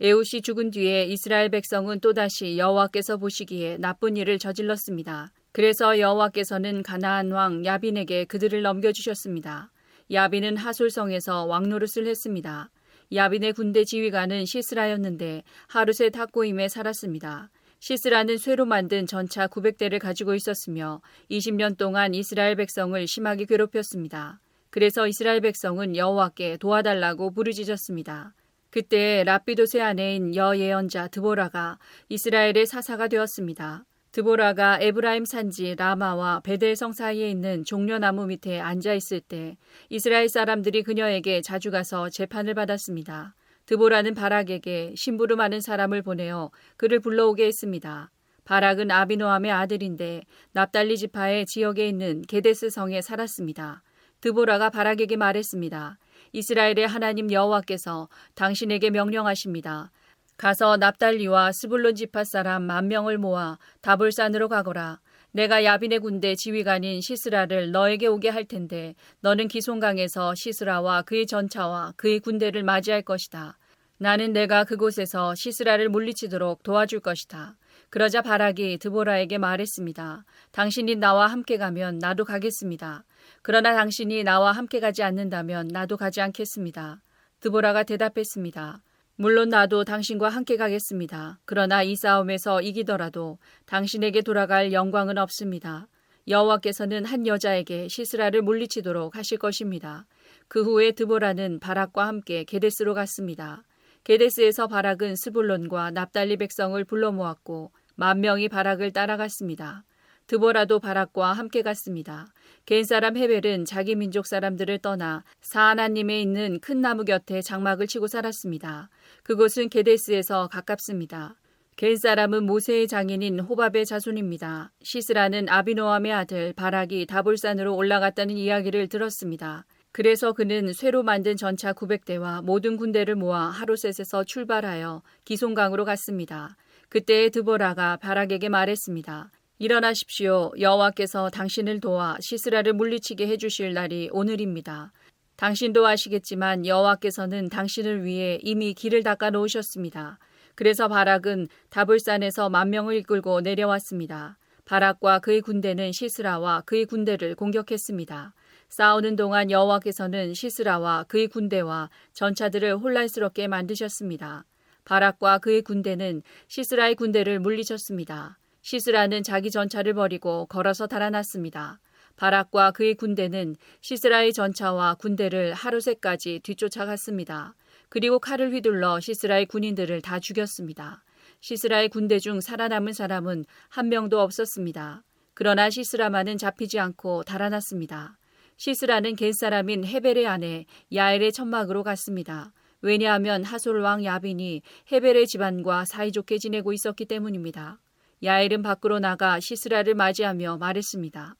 [0.00, 5.30] 에웃이 죽은 뒤에 이스라엘 백성은 또다시 여호와께서 보시기에 나쁜 일을 저질렀습니다.
[5.52, 9.70] 그래서 여호와께서는 가나안 왕 야빈에게 그들을 넘겨주셨습니다.
[10.10, 12.70] 야빈은 하솔성에서 왕노릇을 했습니다.
[13.14, 17.50] 야빈의 군대 지휘관은 시스라였는데 하로셋 학고임에 살았습니다.
[17.78, 24.40] 시스라는 쇠로 만든 전차 900대를 가지고 있었으며 20년 동안 이스라엘 백성을 심하게 괴롭혔습니다.
[24.70, 28.34] 그래서 이스라엘 백성은 여호와께 도와달라고 부르짖었습니다.
[28.70, 31.78] 그때 랍비돗의 아내인 여예언자 드보라가
[32.08, 33.84] 이스라엘의 사사가 되었습니다.
[34.12, 39.56] 드보라가 에브라임 산지 라마와 벧엘성 사이에 있는 종려나무 밑에 앉아 있을 때
[39.88, 43.34] 이스라엘 사람들이 그녀에게 자주 가서 재판을 받았습니다.
[43.66, 48.10] 드보라는 바락에게 심부름하는 사람을 보내어 그를 불러오게 했습니다.
[48.44, 53.82] 바락은 아비노함의 아들인데 납달리 지파의 지역에 있는 게데스 성에 살았습니다.
[54.20, 55.98] 드보라가 바락에게 말했습니다.
[56.32, 59.90] 이스라엘의 하나님 여호와께서 당신에게 명령하십니다.
[60.36, 65.00] 가서 납달리와 스불론 지파 사람 만 명을 모아 다볼산으로 가거라.
[65.32, 72.20] 내가 야빈의 군대 지휘관인 시스라를 너에게 오게 할 텐데 너는 기송강에서 시스라와 그의 전차와 그의
[72.20, 73.58] 군대를 맞이할 것이다.
[73.98, 77.56] 나는 내가 그곳에서 시스라를 물리치도록 도와줄 것이다.
[77.90, 80.24] 그러자 바락이 드보라에게 말했습니다.
[80.52, 83.04] 당신이 나와 함께 가면 나도 가겠습니다.
[83.42, 87.00] 그러나 당신이 나와 함께 가지 않는다면 나도 가지 않겠습니다.
[87.40, 88.82] 드보라가 대답했습니다.
[89.16, 91.40] 물론 나도 당신과 함께 가겠습니다.
[91.44, 95.88] 그러나 이 싸움에서 이기더라도 당신에게 돌아갈 영광은 없습니다.
[96.28, 100.06] 여호와께서는 한 여자에게 시스라를 물리치도록 하실 것입니다.
[100.46, 103.62] 그 후에 드보라는 바락과 함께 게데스로 갔습니다.
[104.04, 109.82] 게데스에서 바락은 스불론과 납달리 백성을 불러 모았고 만 명이 바락을 따라갔습니다.
[110.28, 112.28] 드보라도 바락과 함께 갔습니다.
[112.64, 118.88] 겐 사람 헤벨은 자기 민족 사람들을 떠나 사하나님에 있는 큰 나무 곁에 장막을 치고 살았습니다.
[119.24, 121.34] 그곳은 게데스에서 가깝습니다.
[121.74, 124.70] 겐 사람은 모세의 장인인 호밥의 자손입니다.
[124.80, 129.66] 시스라는 아비노함의 아들 바락이 다볼산으로 올라갔다는 이야기를 들었습니다.
[129.90, 136.56] 그래서 그는 쇠로 만든 전차 900대와 모든 군대를 모아 하루셋에서 출발하여 기송강으로 갔습니다.
[136.90, 139.30] 그때 드보라가 바락에게 말했습니다.
[139.58, 140.52] 일어나십시오.
[140.58, 144.92] 여호와께서 당신을 도와 시스라를 물리치게 해주실 날이 오늘입니다.
[145.36, 150.18] 당신도 아시겠지만 여호와께서는 당신을 위해 이미 길을 닦아 놓으셨습니다.
[150.54, 154.38] 그래서 바락은 다불산에서 만 명을 이끌고 내려왔습니다.
[154.64, 158.34] 바락과 그의 군대는 시스라와 그의 군대를 공격했습니다.
[158.70, 164.44] 싸우는 동안 여호와께서는 시스라와 그의 군대와 전차들을 혼란스럽게 만드셨습니다.
[164.88, 168.38] 바락과 그의 군대는 시스라의 군대를 물리쳤습니다.
[168.62, 171.78] 시스라는 자기 전차를 버리고 걸어서 달아났습니다.
[172.16, 177.54] 바락과 그의 군대는 시스라의 전차와 군대를 하루새까지 뒤쫓아갔습니다.
[177.90, 181.04] 그리고 칼을 휘둘러 시스라의 군인들을 다 죽였습니다.
[181.40, 185.04] 시스라의 군대 중 살아남은 사람은 한 명도 없었습니다.
[185.34, 188.16] 그러나 시스라만은 잡히지 않고 달아났습니다.
[188.56, 192.54] 시스라는 겐 사람인 헤벨의 아내 야엘의 천막으로 갔습니다.
[192.80, 194.62] 왜냐하면 하솔 왕 야빈이
[194.92, 197.80] 헤벨의 집안과 사이좋게 지내고 있었기 때문입니다.
[198.22, 201.36] 야엘은 밖으로 나가 시스라를 맞이하며 말했습니다.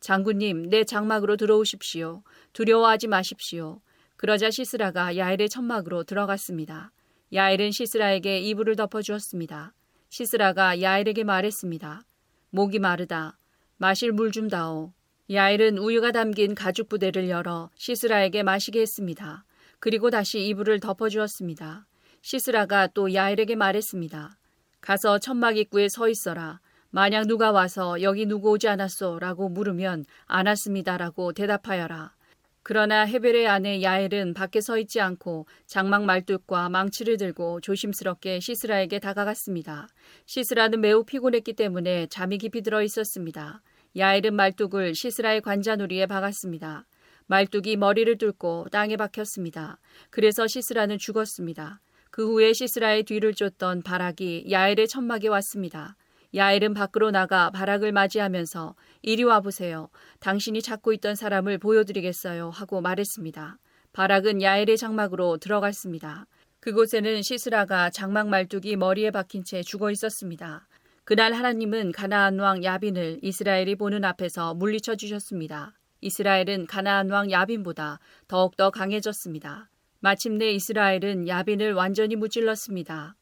[0.00, 2.22] 장군님, 내 장막으로 들어오십시오.
[2.52, 3.80] 두려워하지 마십시오.
[4.16, 6.92] 그러자 시스라가 야엘의 천막으로 들어갔습니다.
[7.32, 9.72] 야엘은 시스라에게 이불을 덮어주었습니다.
[10.10, 12.02] 시스라가 야엘에게 말했습니다.
[12.50, 13.38] 목이 마르다.
[13.78, 14.92] 마실 물 좀 다오.
[15.30, 19.44] 야엘은 우유가 담긴 가죽 부대를 열어 시스라에게 마시게 했습니다.
[19.82, 21.88] 그리고 다시 이불을 덮어주었습니다.
[22.20, 24.38] 시스라가 또 야엘에게 말했습니다.
[24.80, 26.60] 가서 천막 입구에 서 있어라.
[26.90, 29.18] 만약 누가 와서 여기 누구 오지 않았소?
[29.18, 30.98] 라고 물으면 안 왔습니다.
[30.98, 32.14] 라고 대답하여라.
[32.62, 39.88] 그러나 헤벨의 아내 야엘은 밖에 서 있지 않고 장막 말뚝과 망치를 들고 조심스럽게 시스라에게 다가갔습니다.
[40.26, 43.62] 시스라는 매우 피곤했기 때문에 잠이 깊이 들어 있었습니다.
[43.96, 46.86] 야엘은 말뚝을 시스라의 관자놀이에 박았습니다.
[47.32, 49.78] 말뚝이 머리를 뚫고 땅에 박혔습니다.
[50.10, 51.80] 그래서 시스라는 죽었습니다.
[52.10, 55.96] 그 후에 시스라의 뒤를 쫓던 바락이 야엘의 천막에 왔습니다.
[56.34, 59.88] 야엘은 밖으로 나가 바락을 맞이하면서 이리 와 보세요.
[60.20, 62.50] 당신이 찾고 있던 사람을 보여드리겠어요.
[62.50, 63.56] 하고 말했습니다.
[63.94, 66.26] 바락은 야엘의 장막으로 들어갔습니다.
[66.60, 70.68] 그곳에는 시스라가 장막 말뚝이 머리에 박힌 채 죽어 있었습니다.
[71.04, 75.72] 그날 하나님은 가나안 왕 야빈을 이스라엘이 보는 앞에서 물리쳐 주셨습니다.
[76.02, 79.70] 이스라엘은 가나안 왕 야빈보다 더욱더 강해졌습니다.
[80.00, 83.16] 마침내 이스라엘은 야빈을 완전히 무찔렀습니다.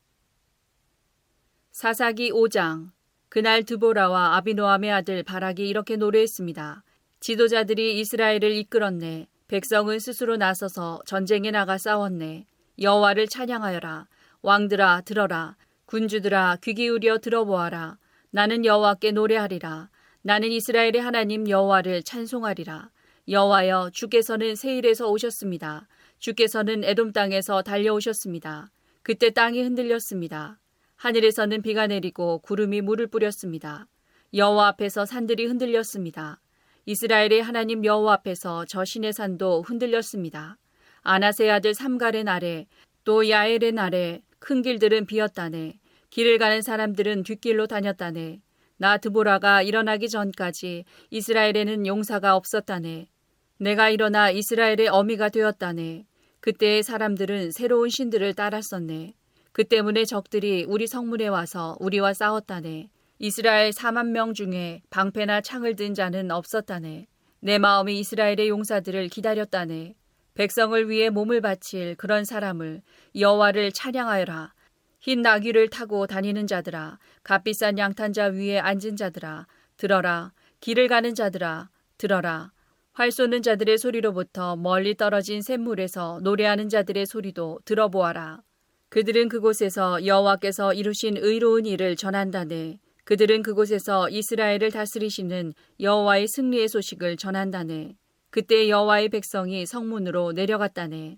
[1.70, 2.90] 사사기 5장
[3.28, 6.82] 그날 드보라와 아비노함의 아들 바락이 이렇게 노래했습니다.
[7.20, 9.28] 지도자들이 이스라엘을 이끌었네.
[9.46, 12.46] 백성은 스스로 나서서 전쟁에 나가 싸웠네.
[12.80, 14.08] 여호와를 찬양하여라.
[14.42, 15.56] 왕들아 들어라.
[15.84, 17.98] 군주들아 귀 기울여 들어보아라.
[18.30, 19.90] 나는 여호와께 노래하리라.
[20.22, 22.90] 나는 이스라엘의 하나님 여호와를 찬송하리라.
[23.26, 25.88] 여호와여 주께서는 세일에서 오셨습니다.
[26.18, 28.70] 주께서는 에돔 땅에서 달려오셨습니다.
[29.02, 30.60] 그때 땅이 흔들렸습니다.
[30.96, 33.86] 하늘에서는 비가 내리고 구름이 물을 뿌렸습니다.
[34.34, 36.42] 여호와 앞에서 산들이 흔들렸습니다.
[36.84, 40.58] 이스라엘의 하나님 여호와 앞에서 저 신의 산도 흔들렸습니다.
[41.00, 42.66] 아나세 아들 삼갈의 날에
[43.04, 45.78] 또 야엘의 날에 큰 길들은 비었다네.
[46.10, 48.42] 길을 가는 사람들은 뒷길로 다녔다네.
[48.80, 53.10] 나 드보라가 일어나기 전까지 이스라엘에는 용사가 없었다네.
[53.58, 56.06] 내가 일어나 이스라엘의 어미가 되었다네.
[56.40, 59.12] 그때의 사람들은 새로운 신들을 따랐었네.
[59.52, 62.88] 그 때문에 적들이 우리 성문에 와서 우리와 싸웠다네.
[63.18, 67.06] 이스라엘 4만 명 중에 방패나 창을 든 자는 없었다네.
[67.40, 69.94] 내 마음이 이스라엘의 용사들을 기다렸다네.
[70.32, 72.80] 백성을 위해 몸을 바칠 그런 사람을
[73.14, 74.54] 여호와를 찬양하여라.
[75.00, 79.46] 흰 나귀를 타고 다니는 자들아, 값비싼 양탄자 위에 앉은 자들아,
[79.78, 80.32] 들어라.
[80.60, 82.52] 길을 가는 자들아, 들어라.
[82.92, 88.42] 활 쏘는 자들의 소리로부터 멀리 떨어진 샘물에서 노래하는 자들의 소리도 들어보아라.
[88.90, 92.78] 그들은 그곳에서 여호와께서 이루신 의로운 일을 전한다네.
[93.04, 97.96] 그들은 그곳에서 이스라엘을 다스리시는 여호와의 승리의 소식을 전한다네.
[98.28, 101.16] 그때 여호와의 백성이 성문으로 내려갔다네.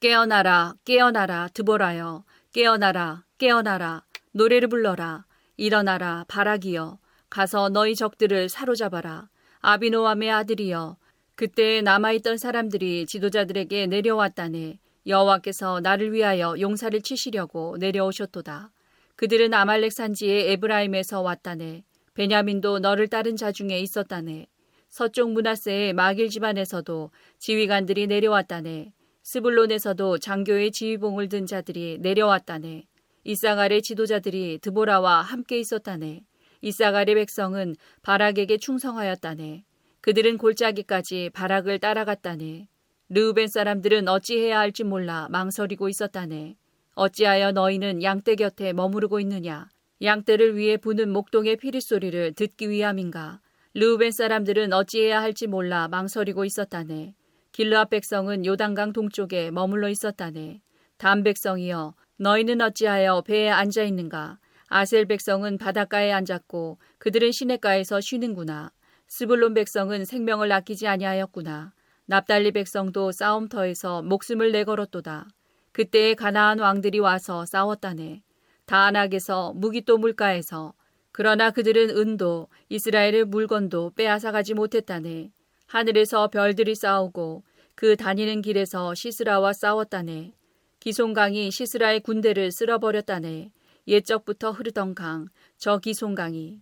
[0.00, 2.24] 깨어나라, 깨어나라, 드보라여.
[2.52, 4.04] 깨어나라, 깨어나라.
[4.32, 5.26] 노래를 불러라.
[5.58, 6.98] 일어나라, 바라기여.
[7.28, 9.28] 가서 너희 적들을 사로잡아라.
[9.60, 10.96] 아비노함의 아들이여.
[11.34, 14.78] 그때 남아있던 사람들이 지도자들에게 내려왔다네.
[15.06, 18.70] 여호와께서 나를 위하여 용사를 치시려고 내려오셨도다.
[19.16, 21.84] 그들은 아말렉 산지의 에브라임에서 왔다네.
[22.14, 24.46] 베냐민도 너를 따른 자 중에 있었다네.
[24.88, 28.92] 서쪽 문하세의 마길 집안에서도 지휘관들이 내려왔다네.
[29.30, 32.86] 스불론에서도 장교의 지휘봉을 든 자들이 내려왔다네.
[33.24, 36.22] 이사갈의 지도자들이 드보라와 함께 있었다네.
[36.62, 39.66] 이사갈의 백성은 바락에게 충성하였다네.
[40.00, 42.68] 그들은 골짜기까지 바락을 따라갔다네.
[43.10, 46.56] 르우벤 사람들은 어찌해야 할지 몰라 망설이고 있었다네.
[46.94, 49.68] 어찌하여 너희는 양떼 곁에 머무르고 있느냐?
[50.00, 53.42] 양떼를 위해 부는 목동의 피리 소리를 듣기 위함인가?
[53.74, 57.12] 르우벤 사람들은 어찌해야 할지 몰라 망설이고 있었다네.
[57.58, 60.60] 길르앗 백성은 요단강 동쪽에 머물러 있었다네.
[60.96, 64.38] 담 백성이여, 너희는 어찌하여 배에 앉아 있는가?
[64.68, 68.70] 아셀 백성은 바닷가에 앉았고 그들은 시냇가에서 쉬는구나.
[69.08, 71.72] 스불론 백성은 생명을 아끼지 아니하였구나.
[72.06, 75.26] 납달리 백성도 싸움터에서 목숨을 내걸었도다.
[75.72, 78.22] 그때에 가나안 왕들이 와서 싸웠다네.
[78.66, 80.74] 다안악에서 무기또 물가에서
[81.10, 85.32] 그러나 그들은 은도 이스라엘의 물건도 빼앗아가지 못했다네.
[85.66, 87.42] 하늘에서 별들이 싸우고
[87.78, 90.32] 그 다니는 길에서 시스라와 싸웠다네.
[90.80, 93.52] 기송강이 시스라의 군대를 쓸어버렸다네.
[93.86, 96.60] 옛적부터 흐르던 강, 저 기송강이.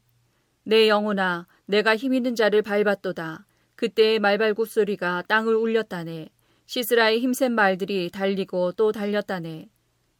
[0.65, 3.47] 내 영혼아, 내가 힘 있는 자를 밟았도다.
[3.77, 6.29] 그때의 말발굽 소리가 땅을 울렸다네.
[6.67, 9.71] 시스라의 힘센 말들이 달리고 또 달렸다네.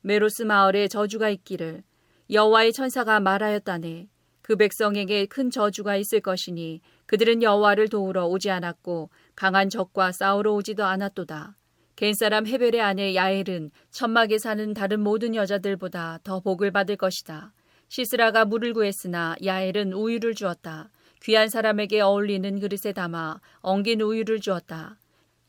[0.01, 1.83] 메로스 마을에 저주가 있기를
[2.31, 4.09] 여호와의 천사가 말하였다네.
[4.41, 10.85] 그 백성에게 큰 저주가 있을 것이니 그들은 여호와를 도우러 오지 않았고 강한 적과 싸우러 오지도
[10.85, 11.55] 않았도다.
[11.95, 17.53] 겐사람 헤벨의 아내 야엘은 천막에 사는 다른 모든 여자들보다 더 복을 받을 것이다.
[17.89, 20.89] 시스라가 물을 구했으나 야엘은 우유를 주었다.
[21.23, 24.99] 귀한 사람에게 어울리는 그릇에 담아 엉긴 우유를 주었다.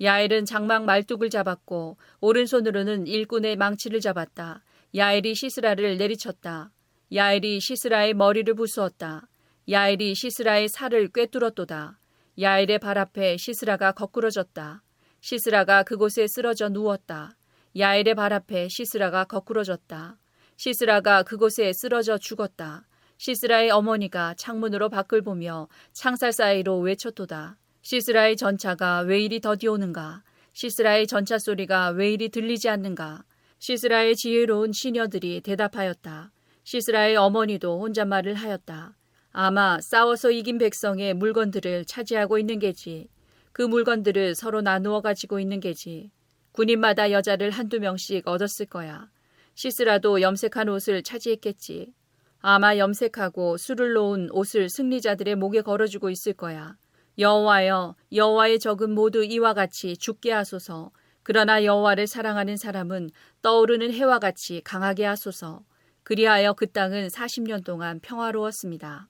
[0.02, 4.64] 야엘은 장막 말뚝을 잡았고 오른손으로는 일꾼의 망치를 잡았다.
[4.96, 6.72] 야엘이 시스라를 내리쳤다.
[7.14, 9.28] 야엘이 시스라의 머리를 부수었다.
[9.70, 11.98] 야엘이 시스라의 살을 꿰뚫었도다.
[12.40, 14.84] 야엘의 발 앞에 시스라가 거꾸러졌다.
[15.22, 17.36] 시스라가 그곳에 쓰러져 누웠다.
[17.76, 20.20] 야엘의 발 앞에 시스라가 거꾸러졌다.
[20.56, 22.86] 시스라가 그곳에 쓰러져 죽었다.
[23.18, 27.58] 시스라의 어머니가 창문으로 밖을 보며 창살 사이로 외쳤도다.
[27.82, 30.22] 시스라의 전차가 왜 이리 더디 오는가?
[30.54, 33.24] 시스라의 전차 소리가 왜 이리 들리지 않는가?
[33.58, 36.32] 시스라의 지혜로운 시녀들이 대답하였다.
[36.64, 38.97] 시스라의 어머니도 혼잣말을 하였다.
[39.40, 43.08] 아마 싸워서 이긴 백성의 물건들을 차지하고 있는 게지.
[43.52, 46.10] 그 물건들을 서로 나누어 가지고 있는 게지.
[46.54, 49.12] 군인마다 여자를 한두 명씩 얻었을 거야.
[49.54, 51.94] 시스라도 염색한 옷을 차지했겠지.
[52.40, 56.76] 아마 염색하고 술을 놓은 옷을 승리자들의 목에 걸어주고 있을 거야.
[57.20, 60.90] 여호와여, 여호와의 적은 모두 이와 같이 죽게 하소서.
[61.22, 63.12] 그러나 여호와를 사랑하는 사람은
[63.44, 65.64] 떠오르는 해와 같이 강하게 하소서.
[66.02, 69.10] 그리하여 그 땅은 40년 동안 평화로웠습니다.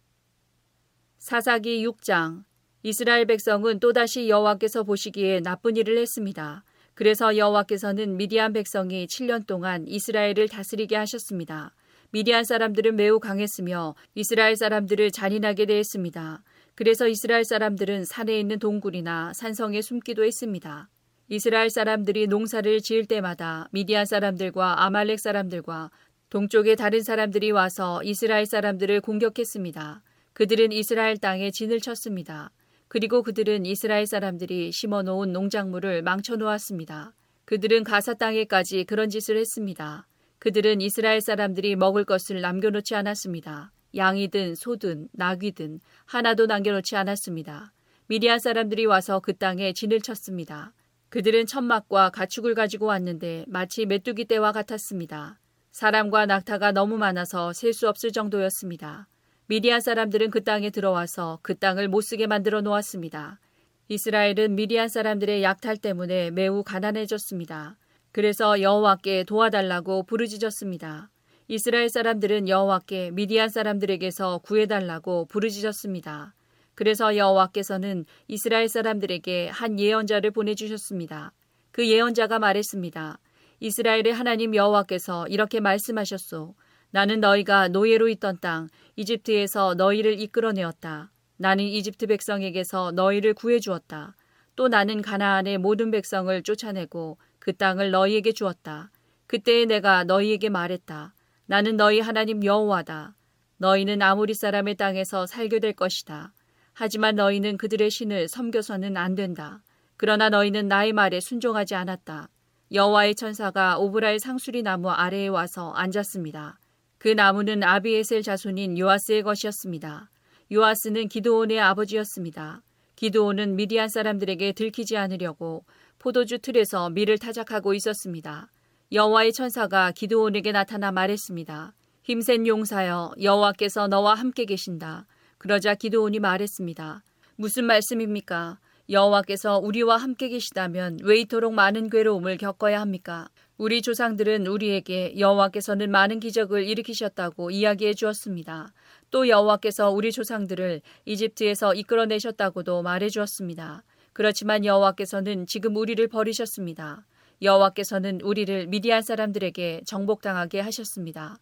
[1.19, 2.43] 사사기 6장
[2.83, 6.63] 이스라엘 백성은 또다시 여호와께서 보시기에 나쁜 일을 했습니다.
[6.93, 11.73] 그래서 여호와께서는 미디안 백성이 7년 동안 이스라엘을 다스리게 하셨습니다.
[12.11, 16.43] 미디안 사람들은 매우 강했으며 이스라엘 사람들을 잔인하게 대했습니다.
[16.75, 20.87] 그래서 이스라엘 사람들은 산에 있는 동굴이나 산성에 숨기도 했습니다.
[21.29, 25.91] 이스라엘 사람들이 농사를 지을 때마다 미디안 사람들과 아말렉 사람들과
[26.29, 30.03] 동쪽의 다른 사람들이 와서 이스라엘 사람들을 공격했습니다.
[30.37, 32.51] 그들은 이스라엘 땅에 진을 쳤습니다.
[32.87, 37.15] 그리고 그들은 이스라엘 사람들이 심어 놓은 농작물을 망쳐 놓았습니다.
[37.45, 40.05] 그들은 가사 땅에까지 그런 짓을 했습니다.
[40.37, 43.71] 그들은 이스라엘 사람들이 먹을 것을 남겨놓지 않았습니다.
[43.95, 47.73] 양이든 소든 나귀든 하나도 남겨놓지 않았습니다.
[48.05, 50.71] 미디안 사람들이 와서 그 땅에 진을 쳤습니다.
[51.09, 55.39] 그들은 천막과 가축을 가지고 왔는데 마치 메뚜기 떼와 같았습니다.
[55.71, 59.07] 사람과 낙타가 너무 많아서 셀 수 없을 정도였습니다.
[59.49, 63.39] 미디안 사람들은 그 땅에 들어와서 그 땅을 못 쓰게 만들어 놓았습니다.
[63.87, 67.77] 이스라엘은 미디안 사람들의 약탈 때문에 매우 가난해졌습니다.
[68.11, 71.09] 그래서 여호와께 도와달라고 부르짖었습니다.
[71.47, 76.35] 이스라엘 사람들은 여호와께 미디안 사람들에게서 구해달라고 부르짖었습니다.
[76.75, 81.31] 그래서 여호와께서는 이스라엘 사람들에게 한 예언자를 보내주셨습니다.
[81.71, 83.17] 그 예언자가 말했습니다.
[83.61, 86.53] 이스라엘의 하나님 여호와께서 이렇게 말씀하셨소.
[86.91, 91.11] 나는 너희가 노예로 있던 땅 이집트에서 너희를 이끌어내었다.
[91.37, 94.15] 나는 이집트 백성에게서 너희를 구해 주었다.
[94.55, 98.91] 또 나는 가나안의 모든 백성을 쫓아내고 그 땅을 너희에게 주었다.
[99.27, 101.13] 그때에 내가 너희에게 말했다.
[101.45, 103.15] 나는 너희 하나님 여호와다.
[103.57, 106.33] 너희는 아무리 사람의 땅에서 살게 될 것이다.
[106.73, 109.61] 하지만 너희는 그들의 신을 섬겨서는 안 된다.
[109.97, 112.29] 그러나 너희는 나의 말에 순종하지 않았다.
[112.71, 116.59] 여호와의 천사가 오브라의 상수리 나무 아래에 와서 앉았습니다.
[117.07, 120.09] 그 나무는 아비에셀 자손인 요아스의 것이었습니다.
[120.51, 122.63] 요아스는 기도온의 아버지였습니다.
[122.97, 125.63] 기도온은 미디안 사람들에게 들키지 않으려고
[125.99, 128.49] 포도주 틀에서 밀을 타작하고 있었습니다.
[128.91, 131.73] 여호와의 천사가 기도온에게 나타나 말했습니다.
[132.03, 135.07] 힘센 용사여 여호와께서 너와 함께 계신다.
[135.37, 137.03] 그러자 기도온이 말했습니다.
[137.37, 138.59] 무슨 말씀입니까?
[138.89, 143.29] 여호와께서 우리와 함께 계시다면 왜 이토록 많은 괴로움을 겪어야 합니까?
[143.57, 148.71] 우리 조상들은 우리에게 여호와께서는 많은 기적을 일으키셨다고 이야기해 주었습니다.
[149.09, 153.83] 또 여호와께서 우리 조상들을 이집트에서 이끌어내셨다고도 말해 주었습니다.
[154.13, 157.07] 그렇지만 여호와께서는 지금 우리를 버리셨습니다.
[157.41, 161.39] 여호와께서는 우리를 미디안 사람들에게 정복당하게 하셨습니다.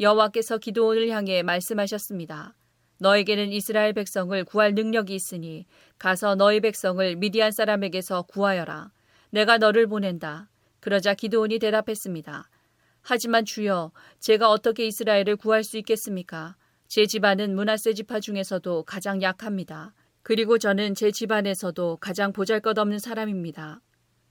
[0.00, 2.56] 여호와께서 기도원을 향해 말씀하셨습니다.
[2.98, 5.66] 너에게는 이스라엘 백성을 구할 능력이 있으니
[5.98, 8.90] 가서 너희 백성을 미디안 사람에게서 구하여라.
[9.30, 10.48] 내가 너를 보낸다.
[10.82, 12.50] 그러자 기도원이 대답했습니다.
[13.02, 16.56] 하지만 주여, 제가 어떻게 이스라엘을 구할 수 있겠습니까?
[16.88, 19.94] 제 집안은 문하세 지파 중에서도 가장 약합니다.
[20.24, 23.80] 그리고 저는 제 집안에서도 가장 보잘것없는 사람입니다.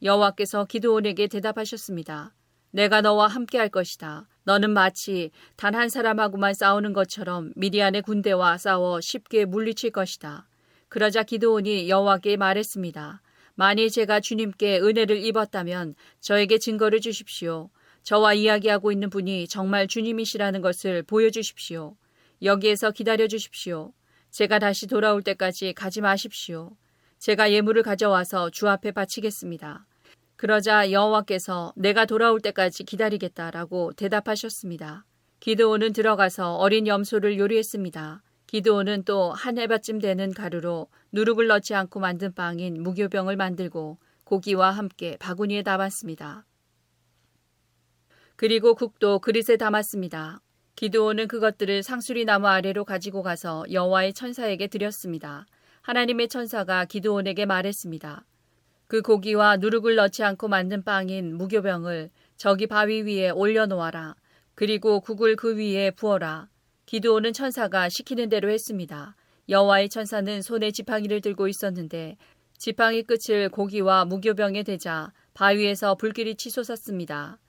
[0.04, 2.36] 여호와께서 기도원에게 대답하셨습니다.
[2.72, 4.28] 내가 너와 함께 할 것이다.
[4.44, 10.50] 너는 마치 단 한 사람하고만 싸우는 것처럼 미디안의 군대와 싸워 쉽게 물리칠 것이다.
[10.90, 13.22] 그러자 기도원이 여호와께 말했습니다.
[13.56, 17.70] 만일 제가 주님께 은혜를 입었다면 저에게 증거를 주십시오.
[18.04, 21.96] 저와 이야기하고 있는 분이 정말 주님이시라는 것을 보여주십시오.
[22.42, 23.94] 여기에서 기다려 주십시오.
[24.32, 26.72] 제가 다시 돌아올 때까지 가지 마십시오.
[27.20, 29.86] 제가 예물을 가져와서 주 앞에 바치겠습니다.
[30.38, 35.06] 그러자 여호와께서 내가 돌아올 때까지 기다리겠다라고 대답하셨습니다.
[35.40, 38.24] 기드온은 들어가서 어린 염소를 요리했습니다.
[38.52, 45.16] 기드온은 또 한 해밭쯤 되는 가루로 누룩을 넣지 않고 만든 빵인 무교병을 만들고 고기와 함께
[45.22, 46.46] 바구니에 담았습니다.
[48.36, 50.42] 그리고 국도 그릇에 담았습니다.
[50.76, 55.46] 기드온은 그것들을 상수리 나무 아래로 가지고 가서 여호와의 천사에게 드렸습니다.
[55.82, 58.26] 하나님의 천사가 기드온에게 말했습니다.
[58.88, 64.18] 그 고기와 누룩을 넣지 않고 만든 빵인 무교병을 저기 바위 위에 올려놓아라.
[64.56, 66.50] 그리고 국을 그 위에 부어라.
[66.86, 69.16] 기드온은 천사가 시키는 대로 했습니다.
[69.50, 72.18] 여호와의 천사는 손에 지팡이를 들고 있었는데
[72.58, 77.40] 지팡이 끝을 고기와 무교병에 대자 바위에서 불길이 치솟았습니다.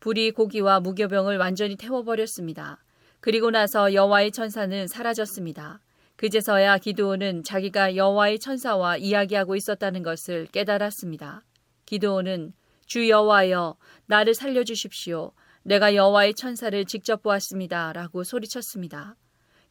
[0.00, 2.82] 불이 고기와 무교병을 완전히 태워버렸습니다.
[3.20, 5.80] 그리고 나서 여호와의 천사는 사라졌습니다.
[6.16, 11.44] 그제서야 기드온은 자기가 여호와의 천사와 이야기하고 있었다는 것을 깨달았습니다.
[11.84, 12.52] 기드온은
[12.86, 13.76] 주 여호와여
[14.06, 15.32] 나를 살려 주십시오.
[15.66, 19.16] 내가 여호와의 천사를 직접 보았습니다라고 소리쳤습니다.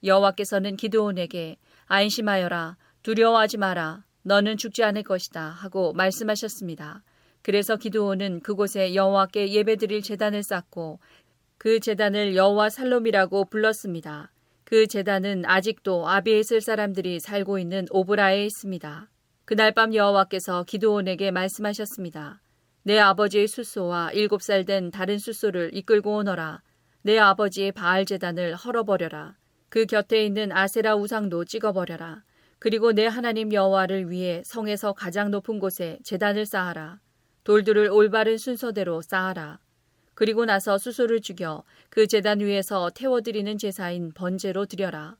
[0.03, 7.01] 여호와께서는 기드온에게 안심하여라 두려워하지 마라 너는 죽지 않을 것이다 하고 말씀하셨습니다.
[7.41, 10.99] 그래서 기드온은 그곳에 여호와께 예배드릴 제단을 쌓고
[11.57, 14.33] 그 제단을 여호와 살롬이라고 불렀습니다.
[14.65, 19.09] 그 제단은 아직도 아비에슬 사람들이 살고 있는 오브라에 있습니다.
[19.45, 22.41] 그날 밤 여호와께서 기드온에게 말씀하셨습니다.
[22.87, 26.61] 내 아버지의 숫소와 일곱 살 된 다른 숫소를 이끌고 오너라.
[27.01, 29.35] 내 아버지의 바알 제단을 헐어버려라.
[29.69, 32.23] 그 곁에 있는 아세라 우상도 찍어버려라.
[32.59, 36.99] 그리고 내 하나님 여호와를 위해 성에서 가장 높은 곳에 제단을 쌓아라.
[37.43, 39.57] 돌들을 올바른 순서대로 쌓아라.
[40.13, 45.17] 그리고 나서 수소를 죽여 그 제단 위에서 태워드리는 제사인 번제로 드려라.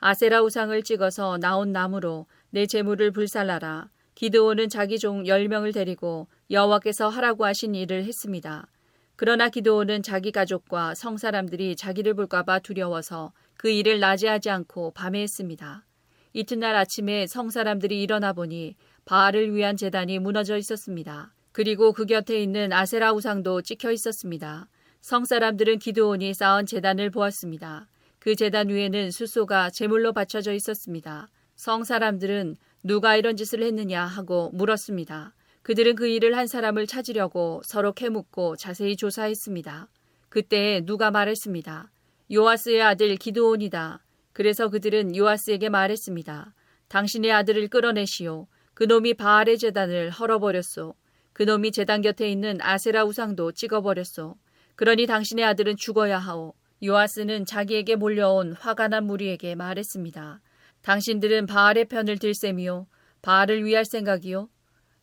[0.00, 3.88] 아세라 우상을 찍어서 나온 나무로 내 재물을 불살라라.
[4.14, 8.68] 기드온은 자기 종 10명을 데리고 여호와께서 하라고 하신 일을 했습니다.
[9.16, 15.22] 그러나 기드온은 자기 가족과 성 사람들이 자기를 볼까봐 두려워서 그 일을 낮에 하지 않고 밤에
[15.22, 15.84] 했습니다.
[16.32, 21.32] 이튿날 아침에 성 사람들이 일어나 보니 바알을 위한 재단이 무너져 있었습니다.
[21.52, 24.68] 그리고 그 곁에 있는 아세라 우상도 찍혀 있었습니다.
[25.00, 27.88] 성 사람들은 기드온이 쌓은 재단을 보았습니다.
[28.18, 31.28] 그 재단 위에는 수소가 제물로 받쳐져 있었습니다.
[31.54, 32.56] 성 사람들은
[32.86, 35.34] 누가 이런 짓을 했느냐 하고 물었습니다.
[35.62, 39.88] 그들은 그 일을 한 사람을 찾으려고 서로 캐묻고 자세히 조사했습니다.
[40.28, 41.90] 그때 누가 말했습니다.
[42.30, 44.04] 요아스의 아들 기드온이다.
[44.34, 46.54] 그래서 그들은 요아스에게 말했습니다.
[46.88, 48.48] 당신의 아들을 끌어내시오.
[48.74, 50.94] 그놈이 바알의 재단을 헐어버렸소.
[51.32, 54.36] 그놈이 재단 곁에 있는 아세라 우상도 찍어버렸소.
[54.76, 56.52] 그러니 당신의 아들은 죽어야 하오.
[56.84, 60.42] 요아스는 자기에게 몰려온 화가 난 무리에게 말했습니다.
[60.84, 62.86] 당신들은 바알의 편을 들 셈이요.
[63.22, 64.50] 바알을 위할 생각이요.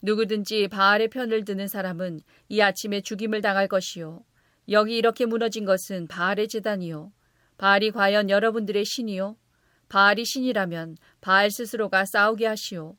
[0.03, 2.19] 누구든지 바알의 편을 드는 사람은
[2.49, 4.23] 이 아침에 죽임을 당할 것이요.
[4.69, 7.11] 여기 이렇게 무너진 것은 바알의 재단이요.
[7.57, 9.37] 바알이 과연 여러분들의 신이요?
[9.89, 12.95] 바알이 신이라면 바알 스스로가 싸우게 하시오.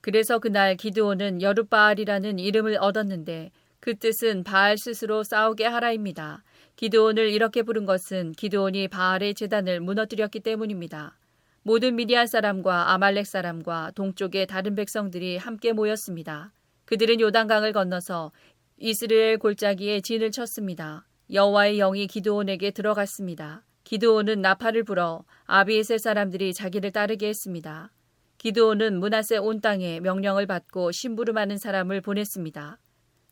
[0.00, 6.44] 그래서 그날 기드온은 여룻바알이라는 이름을 얻었는데 그 뜻은 바알 스스로 싸우게 하라입니다.
[6.76, 11.18] 기드온을 이렇게 부른 것은 기드온이 바알의 재단을 무너뜨렸기 때문입니다.
[11.64, 16.52] 모든 미디안 사람과 아말렉 사람과 동쪽의 다른 백성들이 함께 모였습니다.
[16.86, 18.32] 그들은 요단강을 건너서
[18.78, 21.06] 이스라엘 골짜기에 진을 쳤습니다.
[21.32, 23.64] 여호와의 영이 기드온에게 들어갔습니다.
[23.84, 27.92] 기드온은 나팔을 불어 아비에셀 사람들이 자기를 따르게 했습니다.
[28.38, 32.78] 기드온은 문하세 온 땅에 명령을 받고 심부름하는 사람을 보냈습니다.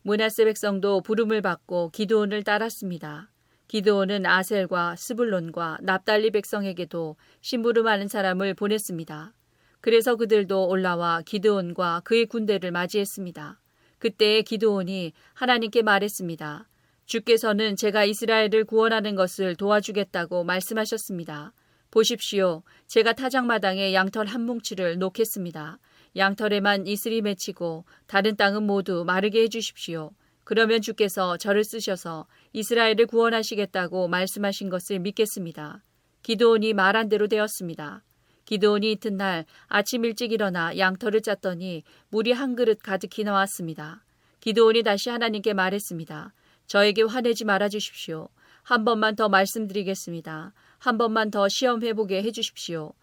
[0.03, 3.29] 문하세 백성도 부름을 받고 기드온을 따랐습니다.
[3.71, 9.33] 기드온은 아셀과 스불론과 납달리 백성에게도 심부름하는 사람을 보냈습니다.
[9.79, 13.61] 그래서 그들도 올라와 기드온과 그의 군대를 맞이했습니다.
[13.97, 16.67] 그때 기드온이 하나님께 말했습니다.
[17.05, 21.53] 주께서는 제가 이스라엘을 구원하는 것을 도와주겠다고 말씀하셨습니다.
[21.91, 22.63] 보십시오.
[22.87, 25.79] 제가 타작마당에 양털 한 뭉치를 놓겠습니다.
[26.17, 30.11] 양털에만 이슬이 맺히고 다른 땅은 모두 마르게 해주십시오.
[30.43, 35.83] 그러면 주께서 저를 쓰셔서 이스라엘을 구원하시겠다고 말씀하신 것을 믿겠습니다.
[36.21, 38.03] 기도온이 말한 대로 되었습니다.
[38.45, 44.03] 기도온이 이튿날 아침 일찍 일어나 양털을 짰더니 물이 한 그릇 가득히 나왔습니다.
[44.41, 46.33] 기도온이 다시 하나님께 말했습니다.
[46.67, 48.27] 저에게 화내지 말아 주십시오.
[48.63, 50.53] 한 번만 더 말씀드리겠습니다.
[50.77, 52.93] 한 번만 더 시험해 보게 해 주십시오.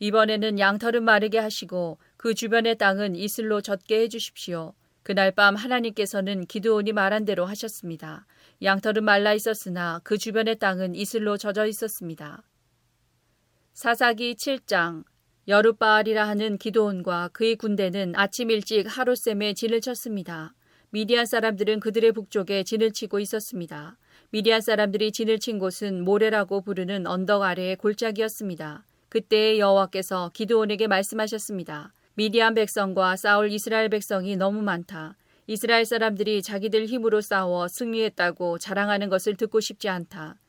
[0.00, 4.74] 이번에는 양털은 마르게 하시고 그 주변의 땅은 이슬로 젖게 해 주십시오.
[5.02, 8.26] 그날 밤 하나님께서는 기드온이 말한 대로 하셨습니다.
[8.62, 12.42] 양털은 말라 있었으나 그 주변의 땅은 이슬로 젖어 있었습니다.
[13.74, 15.04] 사사기 7장
[15.48, 20.54] 여룻바알이라 하는 기드온과 그의 군대는 아침 일찍 하루샘에 진을 쳤습니다.
[20.90, 23.98] 미디안 사람들은 그들의 북쪽에 진을 치고 있었습니다.
[24.30, 28.84] 미디안 사람들이 진을 친 곳은 모래라고 부르는 언덕 아래의 골짜기였습니다.
[29.08, 31.92] 그때 여호와께서 기드온에게 말씀하셨습니다.
[32.14, 35.16] 미디안 백성과 싸울 이스라엘 백성이 너무 많다.
[35.48, 40.40] 이스라엘 사람들이 자기들 힘으로 싸워 승리했다고 자랑하는 것을 듣고 싶지 않다.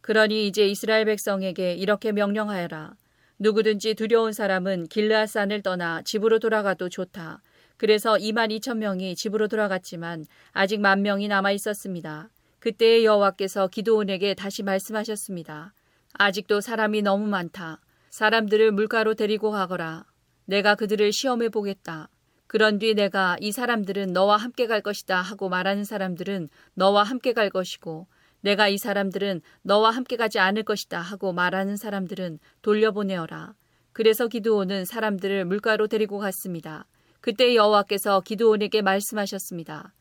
[0.00, 2.94] 그러니 이제 이스라엘 백성에게 이렇게 명령하여라.
[3.40, 7.42] 누구든지 두려운 사람은 길르앗산을 떠나 집으로 돌아가도 좋다.
[7.76, 12.30] 그래서 2만 2천 명이 집으로 돌아갔지만 아직 만 명이 남아 있었습니다.
[12.60, 15.74] 그때 여호와께서 기도원에게 다시 말씀하셨습니다.
[16.12, 17.80] 아직도 사람이 너무 많다.
[18.10, 20.06] 사람들을 물가로 데리고 가거라.
[20.46, 22.08] 내가 그들을 시험해 보겠다.
[22.54, 27.50] 그런 뒤 내가 이 사람들은 너와 함께 갈 것이다 하고 말하는 사람들은 너와 함께 갈
[27.50, 28.06] 것이고
[28.42, 33.54] 내가 이 사람들은 너와 함께 가지 않을 것이다 하고 말하는 사람들은 돌려보내어라.
[33.92, 36.86] 그래서 기드온은 사람들을 물가로 데리고 갔습니다.
[37.20, 39.92] 그때 여호와께서 기드온에게 말씀하셨습니다.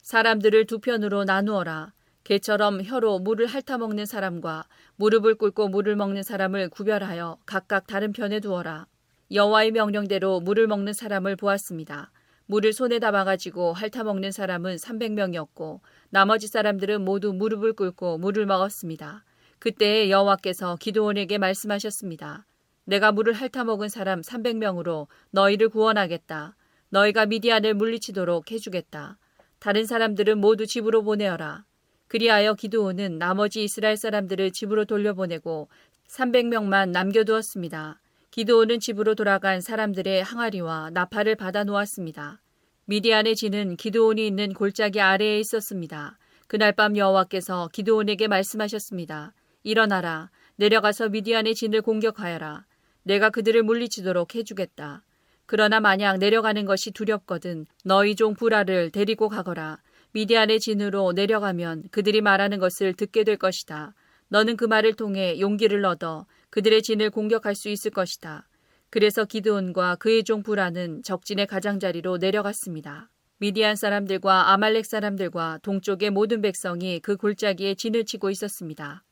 [0.00, 1.92] 사람들을 두 편으로 나누어라.
[2.24, 4.64] 개처럼 혀로 물을 핥아먹는 사람과
[4.96, 8.86] 무릎을 꿇고 물을 먹는 사람을 구별하여 각각 다른 편에 두어라.
[9.30, 12.10] 여호와의 명령대로 물을 먹는 사람을 보았습니다.
[12.46, 19.24] 물을 손에 담아가지고 핥아먹는 사람은 300명이었고 나머지 사람들은 모두 무릎을 꿇고 물을 먹었습니다.
[19.58, 22.46] 그때 여호와께서 기도원에게 말씀하셨습니다.
[22.84, 26.56] 내가 물을 핥아먹은 사람 300명으로 너희를 구원하겠다.
[26.88, 29.18] 너희가 미디안을 물리치도록 해주겠다.
[29.58, 31.66] 다른 사람들은 모두 집으로 보내어라.
[32.06, 35.68] 그리하여 기도원은 나머지 이스라엘 사람들을 집으로 돌려보내고
[36.08, 38.00] 300명만 남겨두었습니다.
[38.30, 42.42] 기도원은 집으로 돌아간 사람들의 항아리와 나팔을 받아 놓았습니다.
[42.84, 46.18] 미디안의 진은 기도원이 있는 골짜기 아래에 있었습니다.
[46.46, 49.32] 그날 밤 여호와께서 기도원에게 말씀하셨습니다.
[49.62, 50.30] 일어나라.
[50.56, 52.66] 내려가서 미디안의 진을 공격하여라.
[53.02, 55.02] 내가 그들을 물리치도록 해주겠다.
[55.46, 59.78] 그러나 만약 내려가는 것이 두렵거든 너희 종 부라를 데리고 가거라.
[60.12, 63.94] 미디안의 진으로 내려가면 그들이 말하는 것을 듣게 될 것이다.
[64.28, 68.48] 너는 그 말을 통해 용기를 얻어 그들의 진을 공격할 수 있을 것이다.
[68.90, 73.10] 그래서 기드온과 그의 종 부라는 적진의 가장자리로 내려갔습니다.
[73.38, 79.04] 미디안 사람들과 아말렉 사람들과 동쪽의 모든 백성이 그 골짜기에 진을 치고 있었습니다.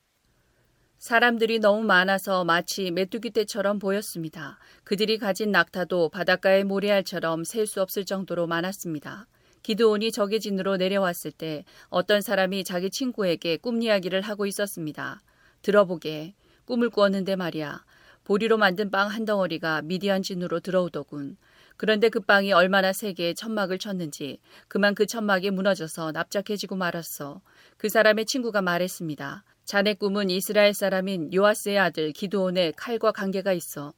[0.99, 4.59] 사람들이 너무 많아서 마치 메뚜기 떼처럼 보였습니다.
[4.83, 9.29] 그들이 가진 낙타도 바닷가의 모래알처럼 셀 수 없을 정도로 많았습니다.
[9.63, 15.21] 기드온이 적의 진으로 내려왔을 때 어떤 사람이 자기 친구에게 꿈 이야기를 하고 있었습니다.
[15.63, 16.35] 들어보게.
[16.67, 17.85] 꿈을 꾸었는데 말이야.
[18.25, 21.37] 보리로 만든 빵 한 덩어리가 미디안 진으로 들어오더군.
[21.77, 27.41] 그런데 그 빵이 얼마나 세게 천막을 쳤는지 그만 그 천막이 무너져서 납작해지고 말았어.
[27.77, 29.45] 그 사람의 친구가 말했습니다.
[29.65, 33.93] 자네 꿈은 이스라엘 사람인 요아스의 아들 기드온의 칼과 관계가 있어.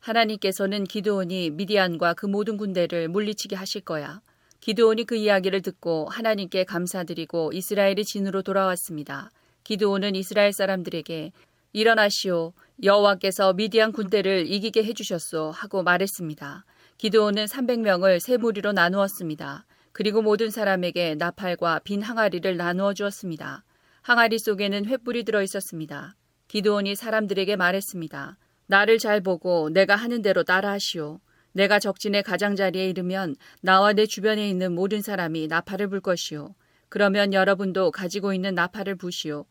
[0.00, 4.20] 하나님께서는 기드온이 미디안과 그 모든 군대를 물리치게 하실 거야.
[4.60, 9.30] 기드온이 그 이야기를 듣고 하나님께 감사드리고 이스라엘의 진으로 돌아왔습니다.
[9.64, 11.32] 기드온은 이스라엘 사람들에게
[11.76, 12.52] 일어나시오.
[12.84, 16.64] 여호와께서 미디안 군대를 이기게 해주셨소 하고 말했습니다.
[16.98, 19.66] 기드온은 300명을 세 무리로 나누었습니다.
[19.90, 23.64] 그리고 모든 사람에게 나팔과 빈 항아리를 나누어 주었습니다.
[24.02, 26.14] 항아리 속에는 횃불이 들어 있었습니다.
[26.46, 28.38] 기드온이 사람들에게 말했습니다.
[28.68, 31.18] 나를 잘 보고 내가 하는 대로 따라하시오.
[31.54, 36.54] 내가 적진의 가장자리에 이르면 나와 내 주변에 있는 모든 사람이 나팔을 불 것이오.
[36.88, 39.46] 그러면 여러분도 가지고 있는 나팔을 부시오.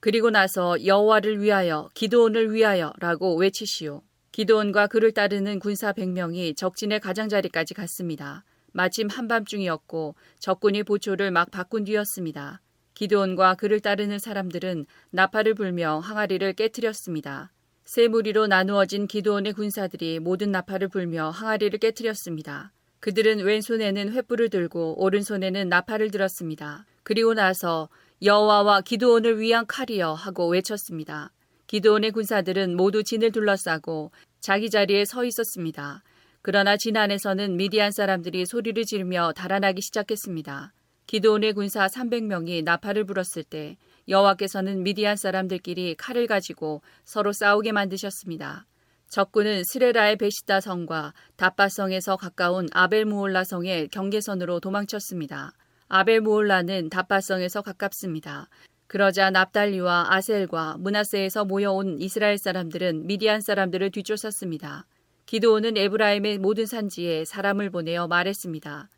[0.00, 4.02] 그리고 나서 여호와를 위하여 기도원을 위하여라고 외치시오.
[4.32, 8.44] 기도원과 그를 따르는 군사 100명이 적진의 가장자리까지 갔습니다.
[8.72, 12.60] 마침 한밤중이었고 적군이 보초를 막 바꾼 뒤였습니다.
[12.94, 17.52] 기도원과 그를 따르는 사람들은 나팔을 불며 항아리를 깨뜨렸습니다.
[17.84, 22.72] 세 무리로 나누어진 기도원의 군사들이 모든 나팔을 불며 항아리를 깨뜨렸습니다.
[23.00, 26.84] 그들은 왼손에는 횃불을 들고 오른손에는 나팔을 들었습니다.
[27.02, 27.88] 그리고 나서
[28.20, 31.30] 여호와와 기도원을 위한 칼이여 하고 외쳤습니다.
[31.68, 34.10] 기도원의 군사들은 모두 진을 둘러싸고
[34.40, 36.02] 자기 자리에 서 있었습니다.
[36.42, 40.72] 그러나 진 안에서는 미디안 사람들이 소리를 지르며 달아나기 시작했습니다.
[41.06, 43.76] 기도원의 군사 300명이 나팔을 불었을 때
[44.08, 48.66] 여호와께서는 미디안 사람들끼리 칼을 가지고 서로 싸우게 만드셨습니다.
[49.08, 55.52] 적군은 스레라의 베시다 성과 다바성에서 가까운 아벨무올라 성의 경계선으로 도망쳤습니다.
[55.88, 58.48] 아벨무올라는 다바성에서 가깝습니다.
[58.86, 64.86] 그러자 납달리와 아셀과 문하세에서 모여온 이스라엘 사람들은 미디안 사람들을 뒤쫓았습니다.
[65.26, 68.88] 기도원은 에브라임의 모든 산지에 사람을 보내어 말했습니다.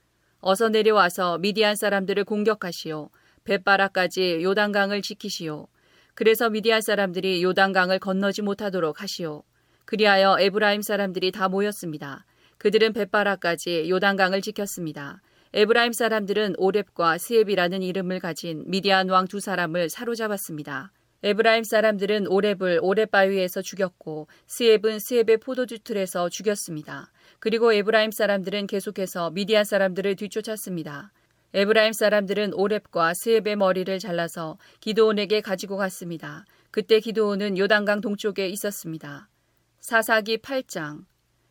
[0.41, 3.11] 어서 내려와서 미디안 사람들을 공격하시오.
[3.45, 5.67] 벳바라까지 요단강을 지키시오.
[6.15, 9.43] 그래서 미디안 사람들이 요단강을 건너지 못하도록 하시오.
[9.87, 12.25] 그리하여 에브라임 사람들이 다 모였습니다.
[12.59, 15.21] 그들은 벧 바라까지 요단강을 지켰습니다.
[15.53, 20.93] 에브라임 사람들은 오렙과 스엡이라는 이름을 가진 미디안 왕 두 사람을 사로잡았습니다.
[21.25, 27.11] 에브라임 사람들은 오렙을 오렙 바위에서 죽였고 스엡은 스엡의 포도주 틀에서 죽였습니다.
[27.41, 31.11] 그리고 에브라임 사람들은 계속해서 미디안 사람들을 뒤쫓았습니다.
[31.53, 36.45] 에브라임 사람들은 오렙과 스엡의 머리를 잘라서 기드온에게 가지고 갔습니다.
[36.71, 39.29] 그때 기드온은 요단강 동쪽에 있었습니다.
[39.81, 41.07] 사사기 8장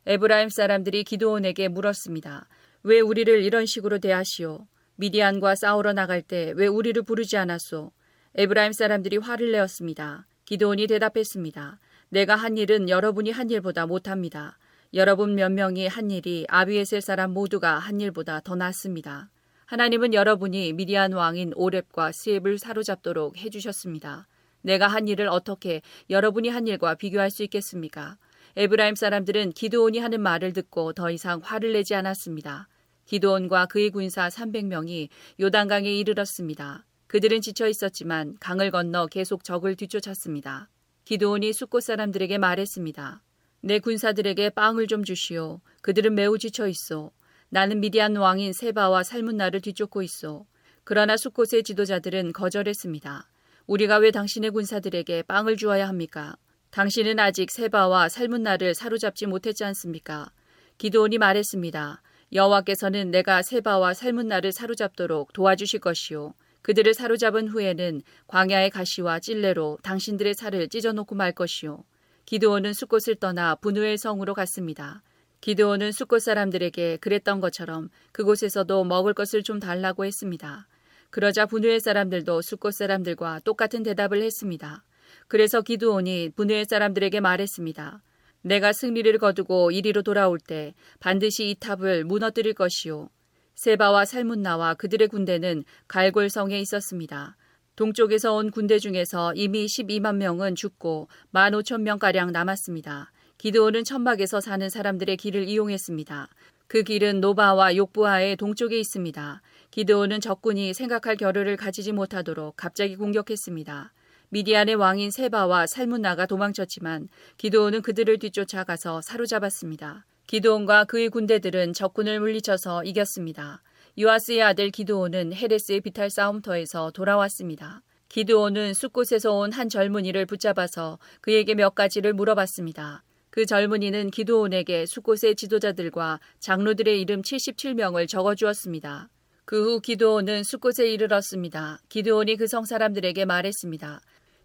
[0.06, 2.48] 에브라임 사람들이 기드온에게 물었습니다.
[2.84, 4.66] 왜 우리를 이런 식으로 대하시오?
[4.96, 7.92] 미디안과 싸우러 나갈 때 왜 우리를 부르지 않았소?
[8.36, 10.28] 에브라임 사람들이 화를 내었습니다.
[10.46, 11.80] 기드온이 대답했습니다.
[12.10, 14.58] 내가 한 일은 여러분이 한 일보다 못합니다.
[14.94, 19.30] 여러분 몇 명이 한 일이 아비에셀 사람 모두가 한 일보다 더 낫습니다.
[19.66, 24.28] 하나님은 여러분이 미디안 왕인 오렙과 스엡을 사로잡도록 해주셨습니다.
[24.62, 28.18] 내가 한 일을 어떻게 여러분이 한 일과 비교할 수 있겠습니까?
[28.60, 32.68] 에브라임 사람들은 기도온이 하는 말을 듣고 더 이상 화를 내지 않았습니다.
[33.06, 35.08] 기도온과 그의 군사 300명이
[35.40, 36.86] 요단강에 이르렀습니다.
[37.08, 40.68] 그들은 지쳐 있었지만 강을 건너 계속 적을 뒤쫓았습니다.
[41.06, 43.24] 기도온이 숫곳 사람들에게 말했습니다.
[43.62, 45.62] 내 군사들에게 빵을 좀 주시오.
[45.82, 47.12] 그들은 매우 지쳐 있어.
[47.48, 50.46] 나는 미디안 왕인 세바와 살문나를 뒤쫓고 있어.
[50.84, 53.26] 그러나 숫곳의 지도자들은 거절했습니다.
[53.68, 56.36] 우리가 왜 당신의 군사들에게 빵을 주어야 합니까?
[56.72, 60.32] 당신은 아직 세바와 살문나를 사로잡지 못했지 않습니까?
[60.78, 62.02] 기도온이 말했습니다.
[62.32, 66.36] 여호와께서는 내가 세바와 살문나를 사로잡도록 도와주실 것이요.
[66.62, 71.84] 그들을 사로잡은 후에는 광야의 가시와 찔레로 당신들의 살을 찢어놓고 말 것이요.
[72.26, 75.02] 기도원은 숫곳을 떠나 분우엘 성으로 갔습니다.
[75.42, 80.68] 기도원은 숫곳 사람들에게 그랬던 것처럼 그곳에서도 먹을 것을 좀 달라고 했습니다.
[81.10, 84.84] 그러자 분우엘 사람들도 숫곳 사람들과 똑같은 대답을 했습니다.
[85.30, 88.02] 그래서 기도원이 분우엘 사람들에게 말했습니다.
[88.42, 93.10] 내가 승리를 거두고 이리로 돌아올 때 반드시 이 탑을 무너뜨릴 것이요.
[93.54, 97.38] 세바와 살문나와 그들의 군대는 갈골성에 있었습니다.
[97.76, 103.12] 동쪽에서 온 군대 중에서 이미 12만 명은 죽고 1만 5천 명가량 남았습니다.
[103.38, 106.28] 기드온은 천막에서 사는 사람들의 길을 이용했습니다.
[106.66, 109.42] 그 길은 노바와 욕부하의 동쪽에 있습니다.
[109.70, 113.94] 기드온은 적군이 생각할 겨를을 가지지 못하도록 갑자기 공격했습니다.
[114.32, 120.06] 미디안의 왕인 세바와 살문나가 도망쳤지만 기드온은 그들을 뒤쫓아가서 사로잡았습니다.
[120.28, 123.64] 기도온과 그의 군대들은 적군을 물리쳐서 이겼습니다.
[123.98, 127.82] 유아스의 아들 기도온은 헤레스의 비탈 싸움터에서 돌아왔습니다.
[128.10, 133.04] 기드온은 숲곳에서 온 한 젊은이를 붙잡아서 그에게 몇 가지를 물어봤습니다.
[133.32, 139.10] 그 젊은이는 기도온에게 숲곳의 지도자들과 장로들의 이름 77명을 적어주었습니다.
[139.46, 141.80] 그 후 기도온은 숲곳에 이르렀습니다.
[141.90, 144.00] 기도온이 그 성 사람들에게 말했습니다.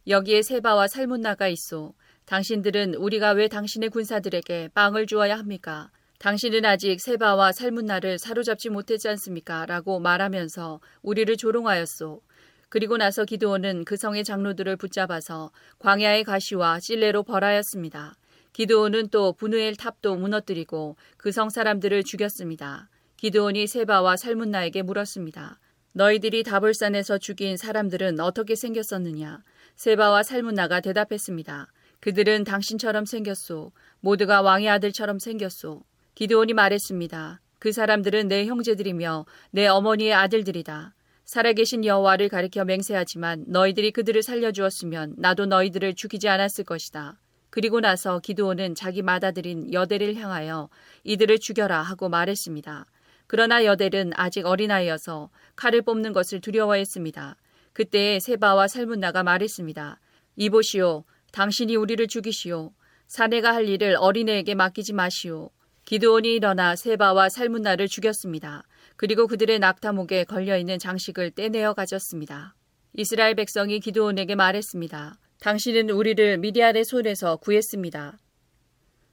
[0.07, 1.95] 여기에 세바와 살문나가 있소.
[2.27, 5.91] 당신들은 우리가 왜 당신의 군사들에게 빵을 주어야 합니까?
[6.19, 9.65] 당신은 아직 세바와 살문나를 사로잡지 못했지 않습니까?
[9.67, 12.21] 라고 말하면서 우리를 조롱하였소.
[12.69, 18.15] 그리고 나서 기도원은 그 성의 장로들을 붙잡아서 광야의 가시와 찔레로 벌하였습니다.
[18.53, 22.89] 기도원은 또 분우엘 탑도 무너뜨리고 그 성 사람들을 죽였습니다.
[23.17, 25.61] 기도원이 세바와 살문나에게 물었습니다.
[25.93, 29.43] 너희들이 다볼산에서 죽인 사람들은 어떻게 생겼었느냐?
[29.77, 31.69] 세바와 살문나가 대답했습니다.
[32.01, 33.73] 그들은 당신처럼 생겼소.
[34.01, 35.83] 모두가 왕의 아들처럼 생겼소.
[36.15, 37.41] 기드온이 말했습니다.
[37.59, 40.95] 그 사람들은 내 형제들이며 내 어머니의 아들들이다.
[41.25, 47.19] 살아계신 여호와를 가리켜 맹세하지만 너희들이 그들을 살려주었으면 나도 너희들을 죽이지 않았을 것이다.
[47.51, 50.69] 그리고 나서 기드온은 자기 맏아들인 여델을 향하여
[51.05, 52.87] 이들을 죽여라 하고 말했습니다.
[53.27, 57.37] 그러나 여델은 아직 어린아이여서 칼을 뽑는 것을 두려워했습니다.
[57.75, 60.01] 그때 세바와 살문나가 말했습니다.
[60.37, 61.03] 이보시오.
[61.33, 62.73] 당신이 우리를 죽이시오.
[63.09, 65.51] 사내가 할 일을 어린애에게 맡기지 마시오.
[65.85, 68.63] 기드온이 일어나 세바와 살문나를 죽였습니다.
[68.97, 72.55] 그리고 그들의 낙타목에 걸려있는 장식을 떼내어 가졌습니다.
[72.93, 75.19] 이스라엘 백성이 기드온에게 말했습니다.
[75.41, 78.17] 당신은 우리를 미디안의 손에서 구했습니다.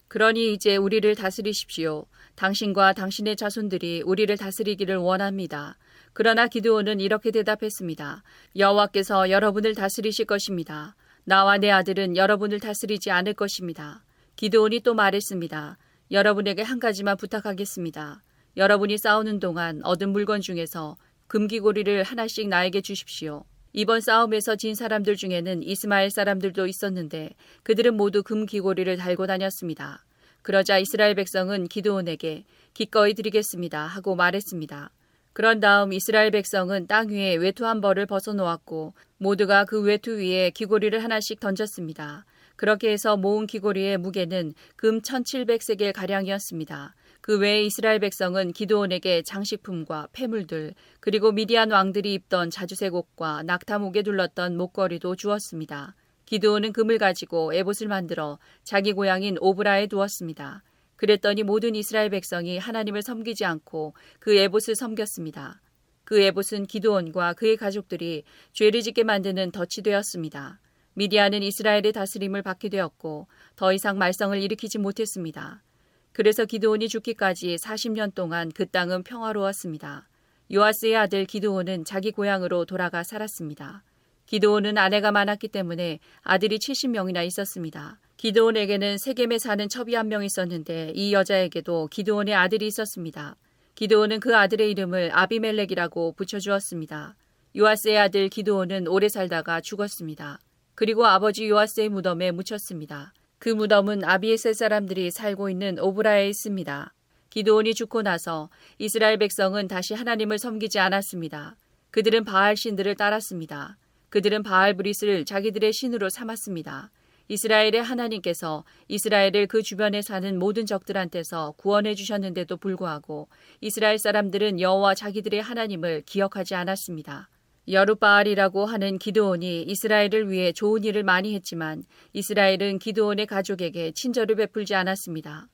[0.08, 2.06] 그러니 이제 우리를 다스리십시오.
[2.36, 5.80] 당신과 당신의 자손들이 우리를 다스리기를 원합니다.
[6.14, 8.24] 그러나 기드온은 이렇게 대답했습니다.
[8.58, 10.96] 여호와께서 여러분을 다스리실 것입니다.
[11.24, 14.04] 나와 내 아들은 여러분을 다스리지 않을 것입니다.
[14.36, 15.78] 기드온이 또 말했습니다.
[16.12, 18.22] 여러분에게 한 가지만 부탁하겠습니다.
[18.58, 20.98] 여러분이 싸우는 동안 얻은 물건 중에서
[21.28, 23.46] 금기고리를 하나씩 나에게 주십시오.
[23.72, 27.30] 이번 싸움에서 진 사람들 중에는 이스마엘 사람들도 있었는데
[27.64, 30.04] 그들은 모두 금기고리를 달고 다녔습니다.
[30.42, 32.44] 그러자 이스라엘 백성은 기드온에게
[32.74, 34.92] 기꺼이 드리겠습니다 하고 말했습니다.
[35.34, 41.02] 그런 다음 이스라엘 백성은 땅 위에 외투 한 벌을 벗어놓았고 모두가 그 외투 위에 귀고리를
[41.02, 42.26] 하나씩 던졌습니다.
[42.58, 46.96] 그렇게 해서 모은 귀고리의 무게는 금 1700세겔 가량이었습니다.
[47.22, 54.58] 그 외에 이스라엘 백성은 기도원에게 장식품과 폐물들 그리고 미디안 왕들이 입던 자주색 옷과 낙타목에 둘렀던
[54.58, 55.96] 목걸이도 주었습니다.
[56.26, 60.64] 기도원은 금을 가지고 에봇을 만들어 자기 고향인 오브라에 두었습니다.
[61.02, 65.60] 그랬더니 모든 이스라엘 백성이 하나님을 섬기지 않고 그 에봇을 섬겼습니다.
[66.04, 68.24] 그 에봇은 기도원과 그의 가족들이
[68.54, 70.60] 죄를 짓게 만드는 덫이 되었습니다.
[70.94, 73.26] 미디안은 이스라엘의 다스림을 받게 되었고
[73.56, 75.64] 더 이상 말썽을 일으키지 못했습니다.
[76.12, 80.08] 그래서 기드온이 죽기까지 40년 동안 그 땅은 평화로웠습니다.
[80.54, 83.84] 요아스의 아들 기드온은 자기 고향으로 돌아가 살았습니다.
[84.28, 88.00] 기드온은 아내가 많았기 때문에 아들이 70명이나 있었습니다.
[88.22, 93.36] 기드온에게는 세겜에 사는 첩이 한 명 있었는데 이 여자에게도 기드온의 아들이 있었습니다.
[93.74, 97.16] 기드온은 그 아들의 이름을 아비멜렉이라고 붙여주었습니다.
[97.58, 100.40] 요아스의 아들 기드온은 오래 살다가 죽었습니다.
[100.76, 103.12] 그리고 아버지 요아스의 무덤에 묻혔습니다.
[103.40, 106.94] 그 무덤은 아비에셀 사람들이 살고 있는 오브라에 있습니다.
[107.32, 111.56] 기드온이 죽고 나서 이스라엘 백성은 다시 하나님을 섬기지 않았습니다.
[111.90, 113.78] 그들은 바알 신들을 따랐습니다.
[114.10, 116.92] 그들은 바알 브릿을 자기들의 신으로 삼았습니다.
[117.28, 123.30] 이스라엘의 하나님께서 이스라엘을 그 주변에 사는 모든 적들한테서 구원해 주셨는데도 불구하고
[123.62, 127.30] 이스라엘 사람들은 여호와 자기들의 하나님을 기억하지 않았습니다.
[127.68, 135.48] 여룻바알이라고 하는 기드온이 이스라엘을 위해 좋은 일을 많이 했지만 이스라엘은 기드온의 가족에게 친절을 베풀지 않았습니다.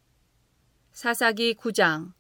[0.94, 2.14] 사사기 9장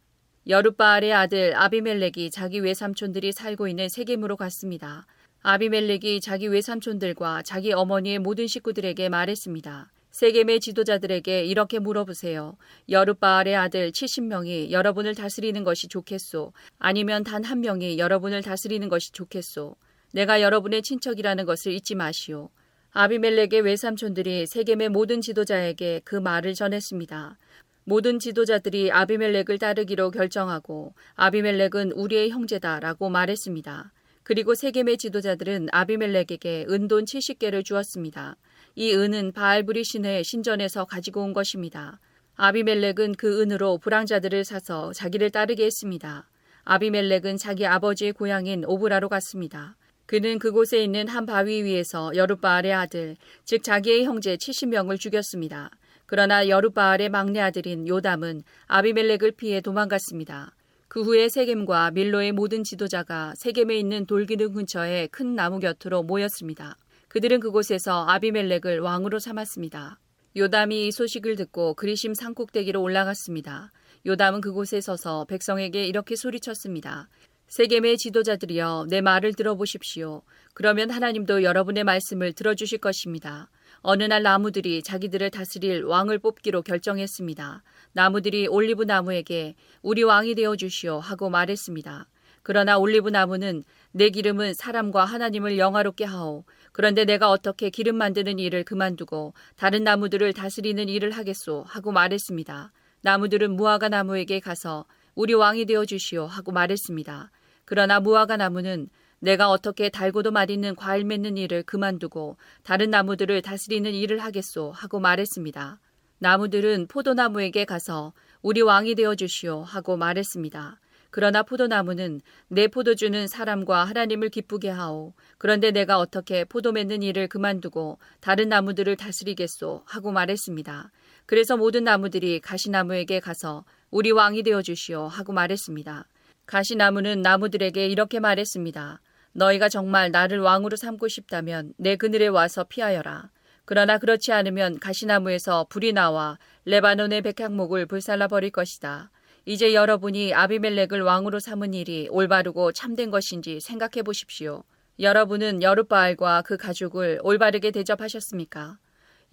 [0.48, 5.06] 여룻바알의 아들 아비멜렉이 자기 외삼촌들이 살고 있는 세겜으로 갔습니다.
[5.50, 9.90] 아비멜렉이 자기 외삼촌들과 자기 어머니의 모든 식구들에게 말했습니다.
[10.12, 12.58] 세겜의 지도자들에게 이렇게 물어보세요.
[12.90, 16.52] 여룻바알의 아들 70명이 여러분을 다스리는 것이 좋겠소.
[16.80, 19.78] 아니면 단 한 명이 여러분을 다스리는 것이 좋겠소.
[20.12, 22.50] 내가 여러분의 친척이라는 것을 잊지 마시오.
[22.92, 27.38] 아비멜렉의 외삼촌들이 세겜의 모든 지도자에게 그 말을 전했습니다.
[27.86, 33.94] 모든 지도자들이 아비멜렉을 따르기로 결정하고 아비멜렉은 우리의 형제다라고 말했습니다.
[34.28, 38.36] 그리고 세겜의 지도자들은 아비멜렉에게 은돈 70개를 주었습니다.
[38.76, 42.02] 이 은은 바알브리 신의 신전에서 가지고 온 것입니다.
[42.36, 46.30] 아비멜렉은 그 은으로 불황자들을 사서 자기를 따르게 했습니다.
[46.66, 49.78] 아비멜렉은 자기 아버지의 고향인 오브라로 갔습니다.
[50.06, 53.16] 그는 그곳에 있는 한 바위 위에서 여룻바알의 아들,
[53.46, 55.72] 즉 자기의 형제 70명을 죽였습니다.
[56.06, 60.57] 그러나 여룻바알의 막내 아들인 요담은 아비멜렉을 피해 도망갔습니다.
[60.98, 66.76] 그 후에 세겜과 밀로의 모든 지도자가 세겜에 있는 돌기둥 근처에 큰 나무 곁으로 모였습니다.
[67.08, 70.00] 그들은 그곳에서 아비멜렉을 왕으로 삼았습니다.
[70.36, 73.72] 요담이 이 소식을 듣고 그리심 산꼭대기로 올라갔습니다.
[74.08, 77.10] 요담은 그곳에 서서 백성에게 이렇게 소리쳤습니다.
[77.50, 80.24] 세겜의 지도자들이여 내 말을 들어보십시오.
[80.56, 83.52] 그러면 하나님도 여러분의 말씀을 들어주실 것입니다.
[83.82, 87.64] 어느 날 나무들이 자기들을 다스릴 왕을 뽑기로 결정했습니다.
[87.98, 92.08] 나무들이 올리브 나무에게 우리 왕이 되어 주시오 하고 말했습니다.
[92.44, 96.44] 그러나 올리브 나무는 내 기름은 사람과 하나님을 영화롭게 하오.
[96.74, 102.72] 그런데 내가 어떻게 기름 만드는 일을 그만두고 다른 나무들을 다스리는 일을 하겠소 하고 말했습니다.
[103.02, 104.86] 나무들은 무화과 나무에게 가서
[105.16, 107.32] 우리 왕이 되어 주시오 하고 말했습니다.
[107.66, 114.20] 그러나 무화과 나무는 내가 어떻게 달고도 맛있는 과일 맺는 일을 그만두고 다른 나무들을 다스리는 일을
[114.20, 115.80] 하겠소 하고 말했습니다.
[116.20, 120.80] 나무들은 포도나무에게 가서 우리 왕이 되어 주시오 하고 말했습니다.
[121.10, 125.14] 그러나 포도나무는 내 포도주는 사람과 하나님을 기쁘게 하오.
[125.38, 130.92] 그런데 내가 어떻게 포도 맺는 일을 그만두고 다른 나무들을 다스리겠소 하고 말했습니다.
[131.26, 136.08] 그래서 모든 나무들이 가시나무에게 가서 우리 왕이 되어 주시오 하고 말했습니다.
[136.46, 139.02] 가시나무는 나무들에게 이렇게 말했습니다.
[139.34, 143.30] 너희가 정말 나를 왕으로 삼고 싶다면 내 그늘에 와서 피하여라.
[143.68, 149.12] 그러나 그렇지 않으면 가시나무에서 불이 나와 레바논의 백향목을 불살라 버릴 것이다.
[149.44, 154.64] 이제 여러분이 아비멜렉을 왕으로 삼은 일이 올바르고 참된 것인지 생각해 보십시오.
[155.02, 158.78] 여러분은 여룻바알과 그 가족을 올바르게 대접하셨습니까?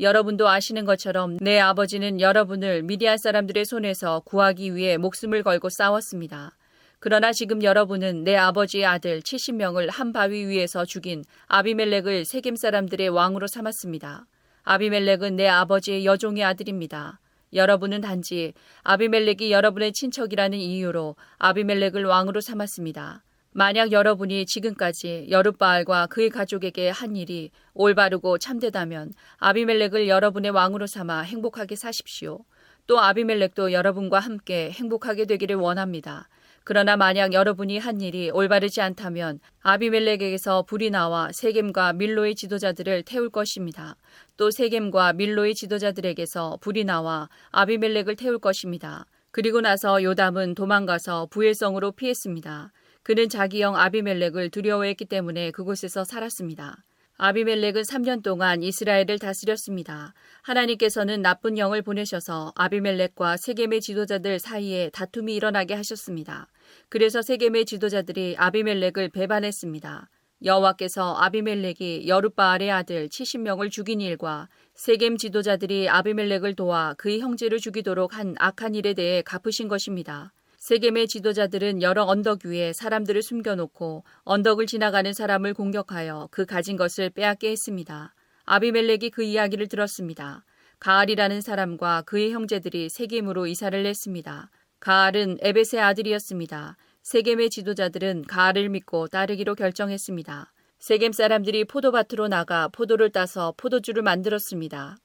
[0.01, 6.57] 여러분도 아시는 것처럼 내 아버지는 여러분을 미디안 사람들의 손에서 구하기 위해 목숨을 걸고 싸웠습니다.
[7.05, 13.47] 그러나 지금 여러분은 내 아버지의 아들 70명을 한 바위 위에서 죽인 아비멜렉을 세겜 사람들의 왕으로
[13.47, 14.25] 삼았습니다.
[14.63, 17.21] 아비멜렉은 내 아버지의 여종의 아들입니다.
[17.53, 23.23] 여러분은 단지 아비멜렉이 여러분의 친척이라는 이유로 아비멜렉을 왕으로 삼았습니다.
[23.53, 31.77] 만약 여러분이 지금까지 여룻바알과 그의 가족에게 한 일이 올바르고 참되다면 아비멜렉을 여러분의 왕으로 삼아 행복하게
[31.77, 32.47] 사십시오.
[32.87, 36.31] 또 아비멜렉도 여러분과 함께 행복하게 되기를 원합니다.
[36.67, 43.97] 그러나 만약 여러분이 한 일이 올바르지 않다면 아비멜렉에게서 불이 나와 세겜과 밀로의 지도자들을 태울 것입니다.
[44.39, 49.05] 또 세겜과 밀로의 지도자들에게서 불이 나와 아비멜렉을 태울 것입니다.
[49.31, 52.73] 그리고 나서 요담은 도망가서 부엘성으로 피했습니다.
[53.03, 56.83] 그는 자기 형 아비멜렉을 두려워했기 때문에 그곳에서 살았습니다.
[57.17, 60.15] 아비멜렉은 3년 동안 이스라엘을 다스렸습니다.
[60.43, 66.49] 하나님께서는 나쁜 영을 보내셔서 아비멜렉과 세겜의 지도자들 사이에 다툼이 일어나게 하셨습니다.
[66.89, 70.09] 그래서 세겜의 지도자들이 아비멜렉을 배반했습니다.
[70.45, 78.35] 여호와께서 아비멜렉이 여룻바알의 아들 70명을 죽인 일과 세겜 지도자들이 아비멜렉을 도와 그의 형제를 죽이도록 한
[78.39, 80.33] 악한 일에 대해 갚으신 것입니다.
[80.59, 87.51] 세겜의 지도자들은 여러 언덕 위에 사람들을 숨겨놓고 언덕을 지나가는 사람을 공격하여 그 가진 것을 빼앗게
[87.51, 88.15] 했습니다.
[88.45, 90.45] 아비멜렉이 그 이야기를 들었습니다.
[90.79, 94.51] 가알이라는 사람과 그의 형제들이 세겜으로 이사를 냈습니다.
[94.85, 96.77] 가알은 에벳의 아들이었습니다.
[97.05, 100.53] 세겜의 지도자들은 가알을 믿고 따르기로 결정했습니다.
[100.79, 104.99] 세겜 사람들이 포도밭으로 나가 포도를 따서 포도주를 만들었습니다.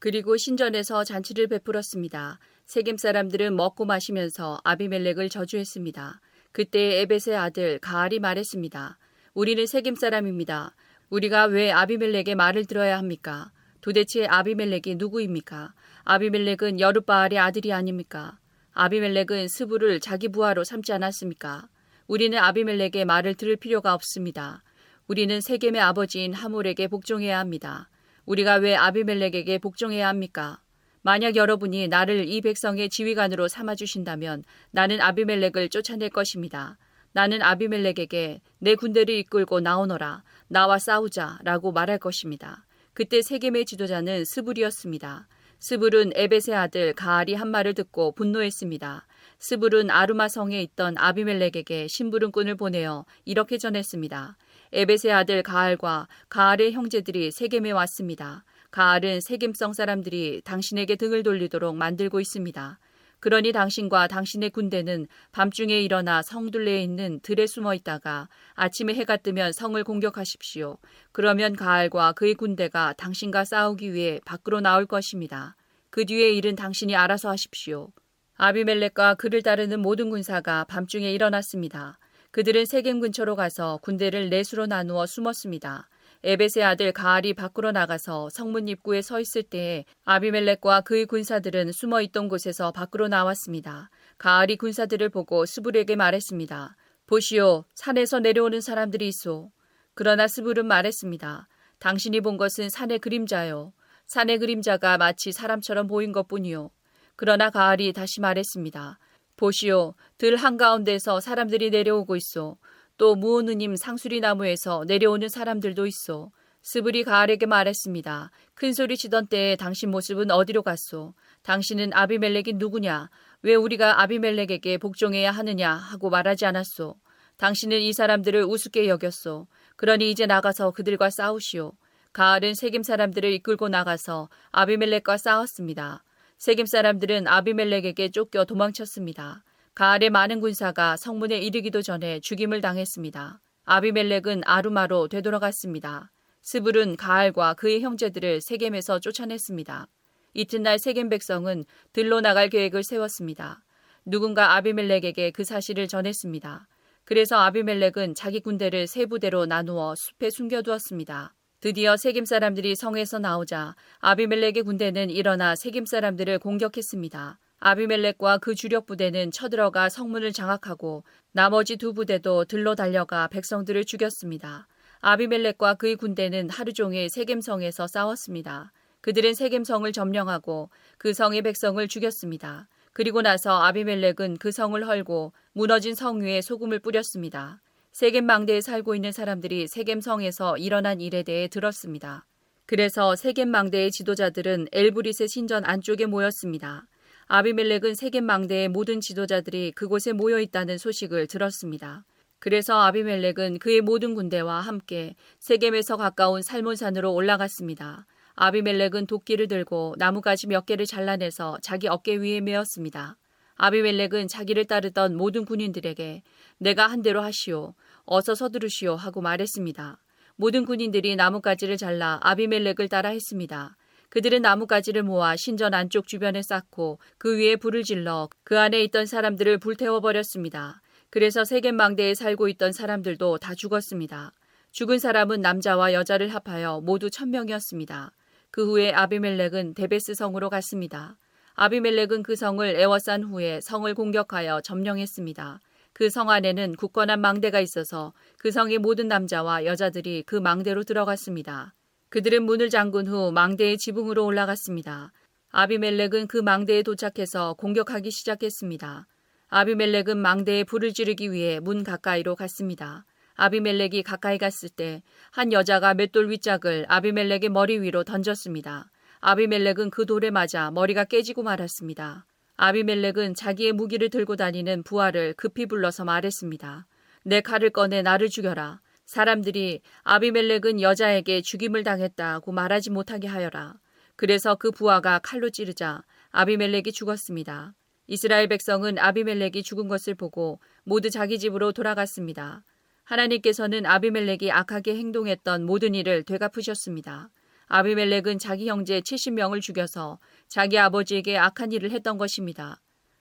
[0.00, 2.40] 그리고 신전에서 잔치를 베풀었습니다.
[2.66, 6.20] 세겜 사람들은 먹고 마시면서 아비멜렉을 저주했습니다.
[6.50, 8.98] 그때 에벳의 아들 가알이 말했습니다.
[9.32, 10.74] 우리는 세겜 사람입니다.
[11.08, 13.52] 우리가 왜 아비멜렉의 말을 들어야 합니까?
[13.80, 15.72] 도대체 아비멜렉이 누구입니까?
[16.12, 18.36] 아비멜렉은 여룻바알의 아들이 아닙니까?
[18.72, 21.68] 아비멜렉은 스부를 자기 부하로 삼지 않았습니까?
[22.08, 24.64] 우리는 아비멜렉의 말을 들을 필요가 없습니다.
[25.06, 27.88] 우리는 세겜의 아버지인 하몰에게 복종해야 합니다.
[28.26, 30.60] 우리가 왜 아비멜렉에게 복종해야 합니까?
[31.02, 34.42] 만약 여러분이 나를 이 백성의 지휘관으로 삼아 주신다면
[34.72, 36.76] 나는 아비멜렉을 쫓아낼 것입니다.
[37.12, 40.24] 나는 아비멜렉에게 내 군대를 이끌고 나오너라.
[40.48, 42.66] 나와 싸우자 라고 말할 것입니다.
[42.94, 45.28] 그때 세겜의 지도자는 스불이었습니다.
[45.62, 49.06] 스불은 에벳의 아들 가알이 한 말을 듣고 분노했습니다.
[49.38, 54.38] 스불은 아루마 성에 있던 아비멜렉에게 심부름꾼을 보내어 이렇게 전했습니다.
[54.72, 58.42] 에벳의 아들 가알과 가알의 형제들이 세겜에 왔습니다.
[58.70, 62.78] 가알은 세겜성 사람들이 당신에게 등을 돌리도록 만들고 있습니다.
[63.20, 69.82] 그러니 당신과 당신의 군대는 밤중에 일어나 성둘레에 있는 들에 숨어 있다가 아침에 해가 뜨면 성을
[69.84, 70.78] 공격하십시오.
[71.12, 75.54] 그러면 가알과 그의 군대가 당신과 싸우기 위해 밖으로 나올 것입니다.
[75.90, 77.90] 그 뒤의 일은 당신이 알아서 하십시오.
[78.36, 81.98] 아비멜렉과 그를 따르는 모든 군사가 밤중에 일어났습니다.
[82.30, 85.88] 그들은 세겜 근처로 가서 군대를 넷수로 나누어 숨었습니다.
[86.22, 92.28] 에벳의 아들 가알이 밖으로 나가서 성문 입구에 서 있을 때에 아비멜렉과 그의 군사들은 숨어 있던
[92.28, 93.88] 곳에서 밖으로 나왔습니다.
[94.18, 96.76] 가알이 군사들을 보고 스불에게 말했습니다.
[97.06, 99.50] 보시오, 산에서 내려오는 사람들이 있소.
[99.94, 101.48] 그러나 스불은 말했습니다.
[101.78, 103.72] 당신이 본 것은 산의 그림자요.
[104.06, 106.70] 산의 그림자가 마치 사람처럼 보인 것 뿐이요.
[107.16, 108.98] 그러나 가알이 다시 말했습니다.
[109.38, 112.58] 보시오, 들 한가운데서 사람들이 내려오고 있소.
[113.00, 116.30] 또 무오느님 상수리 나무에서 내려오는 사람들도 있어.
[116.60, 118.30] 스불이 가알에게 말했습니다.
[118.52, 121.14] 큰 소리 치던 때에 당신 모습은 어디로 갔소?
[121.40, 123.08] 당신은 아비멜렉이 누구냐?
[123.40, 125.72] 왜 우리가 아비멜렉에게 복종해야 하느냐?
[125.72, 126.96] 하고 말하지 않았소.
[127.38, 129.46] 당신은 이 사람들을 우습게 여겼소.
[129.76, 131.72] 그러니 이제 나가서 그들과 싸우시오.
[132.12, 136.04] 가알은 세겜 사람들을 이끌고 나가서 아비멜렉과 싸웠습니다.
[136.36, 139.42] 세겜 사람들은 아비멜렉에게 쫓겨 도망쳤습니다.
[139.74, 143.40] 가알의 많은 군사가 성문에 이르기도 전에 죽임을 당했습니다.
[143.64, 146.10] 아비멜렉은 아루마로 되돌아갔습니다.
[146.42, 149.86] 스불은 가알과 그의 형제들을 세겜에서 쫓아냈습니다.
[150.34, 153.62] 이튿날 세겜 백성은 들로 나갈 계획을 세웠습니다.
[154.04, 156.66] 누군가 아비멜렉에게 그 사실을 전했습니다.
[157.04, 161.34] 그래서 아비멜렉은 자기 군대를 세 부대로 나누어 숲에 숨겨두었습니다.
[161.60, 167.38] 드디어 세겜 사람들이 성에서 나오자 아비멜렉의 군대는 일어나 세겜 사람들을 공격했습니다.
[167.60, 174.66] 아비멜렉과 그 주력 부대는 쳐들어가 성문을 장악하고 나머지 두 부대도 들로 달려가 백성들을 죽였습니다.
[175.00, 178.72] 아비멜렉과 그의 군대는 하루 종일 세겜성에서 싸웠습니다.
[179.02, 182.66] 그들은 세겜성을 점령하고 그 성의 백성을 죽였습니다.
[182.94, 187.60] 그리고 나서 아비멜렉은 그 성을 헐고 무너진 성 위에 소금을 뿌렸습니다.
[187.92, 192.26] 세겜 망대에 살고 있는 사람들이 세겜 성에서 일어난 일에 대해 들었습니다.
[192.64, 196.86] 그래서 세겜 망대의 지도자들은 엘브릿의 신전 안쪽에 모였습니다.
[197.32, 202.04] 아비멜렉은 세겜 망대의 모든 지도자들이 그곳에 모여 있다는 소식을 들었습니다.
[202.40, 208.04] 그래서 아비멜렉은 그의 모든 군대와 함께 세겜에서 가까운 살몬산으로 올라갔습니다.
[208.34, 213.16] 아비멜렉은 도끼를 들고 나무가지 몇 개를 잘라내서 자기 어깨 위에 메었습니다.
[213.54, 216.22] 아비멜렉은 자기를 따르던 모든 군인들에게
[216.58, 217.74] 내가 한 대로 하시오.
[218.06, 220.02] 어서 서두르시오 하고 말했습니다.
[220.34, 223.76] 모든 군인들이 나뭇가지를 잘라 아비멜렉을 따라 했습니다.
[224.10, 229.58] 그들은 나뭇가지를 모아 신전 안쪽 주변에 쌓고 그 위에 불을 질러 그 안에 있던 사람들을
[229.58, 230.82] 불태워 버렸습니다.
[231.10, 234.32] 그래서 세겜 망대에 살고 있던 사람들도 다 죽었습니다.
[234.72, 238.12] 죽은 사람은 남자와 여자를 합하여 모두 천명이었습니다.
[238.50, 241.16] 그 후에 아비멜렉은 데베스 성으로 갔습니다.
[241.54, 245.60] 아비멜렉은 그 성을 에워싼 후에 성을 공격하여 점령했습니다.
[245.92, 251.74] 그 성 안에는 굳건한 망대가 있어서 그 성의 모든 남자와 여자들이 그 망대로 들어갔습니다.
[252.10, 255.12] 그들은 문을 잠근 후 망대의 지붕으로 올라갔습니다.
[255.52, 259.06] 아비멜렉은 그 망대에 도착해서 공격하기 시작했습니다.
[259.48, 263.04] 아비멜렉은 망대에 불을 지르기 위해 문 가까이로 갔습니다.
[263.36, 268.90] 아비멜렉이 가까이 갔을 때 한 여자가 맷돌 윗짝을 아비멜렉의 머리 위로 던졌습니다.
[269.20, 272.26] 아비멜렉은 그 돌에 맞아 머리가 깨지고 말았습니다.
[272.56, 276.86] 아비멜렉은 자기의 무기를 들고 다니는 부하를 급히 불러서 말했습니다.
[277.24, 278.80] 내 칼을 꺼내 나를 죽여라.
[279.10, 283.74] 사람들이 아비멜렉은 여자에게 죽임을 당했다고 말하지 못하게 하여라.
[284.14, 287.74] 그래서 그 부하가 칼로 찌르자 아비멜렉이 죽었습니다.
[288.06, 292.62] 이스라엘 백성은 아비멜렉이 죽은 것을 보고 모두 자기 집으로 돌아갔습니다.
[293.02, 297.30] 하나님께서는 아비멜렉이 악하게 행동했던 모든 일을 되갚으셨습니다.
[297.66, 302.80] 아비멜렉은 자기 형제 70명을 죽여서 자기 아버지에게 악한 일을 했던 것입니다.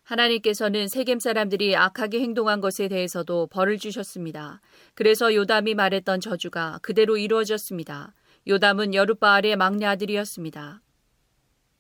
[0.10, 4.60] 하나님께서는 세겜 사람들이 악하게 행동한 것에 대해서도 벌을 주셨습니다.
[4.96, 8.16] 그래서 요담이 말했던 저주가 그대로 이루어졌습니다.
[8.48, 10.82] 요담은 여룻바알의 막내 아들이었습니다.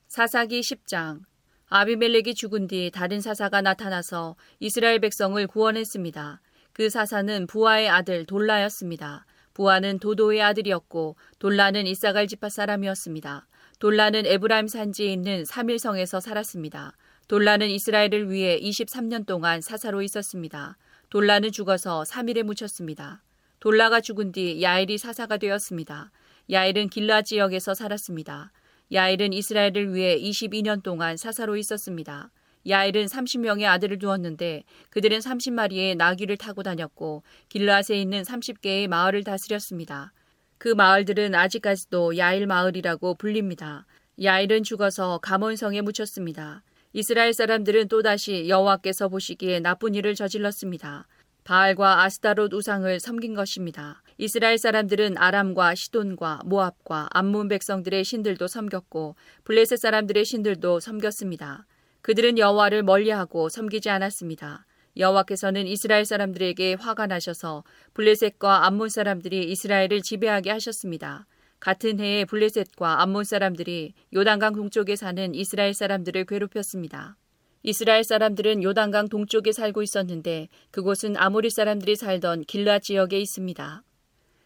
[0.07, 1.21] 사사기 10장
[1.69, 6.41] 아비멜렉이 죽은 뒤 다른 사사가 나타나서 이스라엘 백성을 구원했습니다.
[6.73, 9.25] 그 사사는 부하의 아들 돌라였습니다.
[9.55, 13.47] 부하는 도도의 아들이었고 돌라는 이사갈 지파 사람이었습니다.
[13.80, 16.93] 돌라는 에브라임 산지에 있는 사밀성에서 살았습니다.
[17.30, 20.77] 돌라는 이스라엘을 위해 23년 동안 사사로 있었습니다.
[21.11, 23.21] 돌라는 죽어서 3일에 묻혔습니다.
[23.59, 26.09] 돌라가 죽은 뒤 야일이 사사가 되었습니다.
[26.49, 28.51] 야일은 길라 지역에서 살았습니다.
[28.91, 32.32] 야일은 이스라엘을 위해 22년 동안 사사로 있었습니다.
[32.67, 40.13] 야일은 30명의 아들을 두었는데 그들은 30마리의 나귀를 타고 다녔고 길라앗에 있는 30개의 마을을 다스렸습니다.
[40.57, 43.86] 그 마을들은 아직까지도 야일 마을이라고 불립니다.
[44.19, 46.63] 야일은 죽어서 가몬성에 묻혔습니다.
[46.92, 51.06] 이스라엘 사람들은 또다시 여호와께서 보시기에 나쁜 일을 저질렀습니다.
[51.44, 54.02] 바알과 아스타롯 우상을 섬긴 것입니다.
[54.18, 61.68] 이스라엘 사람들은 아람과 시돈과 모압과 암몬 백성들의 신들도 섬겼고 블레셋 사람들의 신들도 섬겼습니다.
[62.02, 64.66] 그들은 여호와를 멀리하고 섬기지 않았습니다.
[64.98, 67.64] 여호와께서는 이스라엘 사람들에게 화가 나셔서
[67.94, 71.28] 블레셋과 암몬 사람들이 이스라엘을 지배하게 하셨습니다.
[71.60, 77.18] 같은 해에 블레셋과 암몬 사람들이 요단강 동쪽에 사는 이스라엘 사람들을 괴롭혔습니다.
[77.64, 83.84] 이스라엘 사람들은 요단강 동쪽에 살고 있었는데 그곳은 아모리 사람들이 살던 길라 지역에 있습니다.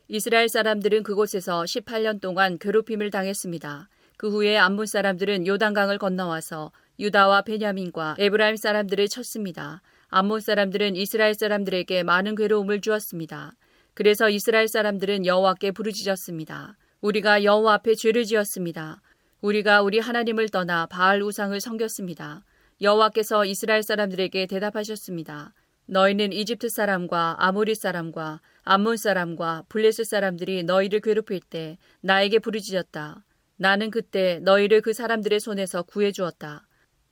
[0.08, 3.90] 이스라엘 사람들은 그곳에서 18년 동안 괴롭힘을 당했습니다.
[4.18, 9.82] 그 후에 암몬 사람들은 요단강을 건너와서 유다와 베냐민과 에브라임 사람들을 쳤습니다.
[10.10, 13.54] 암몬 사람들은 이스라엘 사람들에게 많은 괴로움을 주었습니다.
[13.94, 16.78] 그래서 이스라엘 사람들은 여호와께 부르짖었습니다.
[17.04, 19.02] 우리가 여호와 앞에 죄를 지었습니다.
[19.42, 22.46] 우리가 우리 하나님을 떠나 바알 우상을 섬겼습니다.
[22.82, 25.54] 여호와께서 이스라엘 사람들에게 대답하셨습니다.
[25.86, 33.26] 너희는 이집트 사람과 아모리 사람과 암몬 사람과 블레스 사람들이 너희를 괴롭힐 때 나에게 부르짖었다.
[33.58, 36.66] 나는 그때 너희를 그 사람들의 손에서 구해 주었다.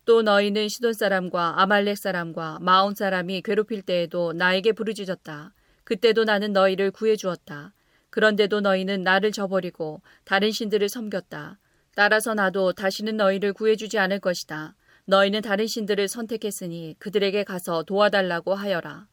[0.06, 5.54] 또 너희는 시돈 사람과 아말렉 사람과 마온 사람이 괴롭힐 때에도 나에게 부르짖었다.
[5.84, 7.74] 그때도 나는 너희를 구해 주었다.
[8.12, 11.58] 그런데도 너희는 나를 저버리고 다른 신들을 섬겼다.
[11.96, 14.76] 따라서 나도 다시는 너희를 구해주지 않을 것이다.
[15.06, 19.08] 너희는 다른 신들을 선택했으니 그들에게 가서 도와달라고 하여라.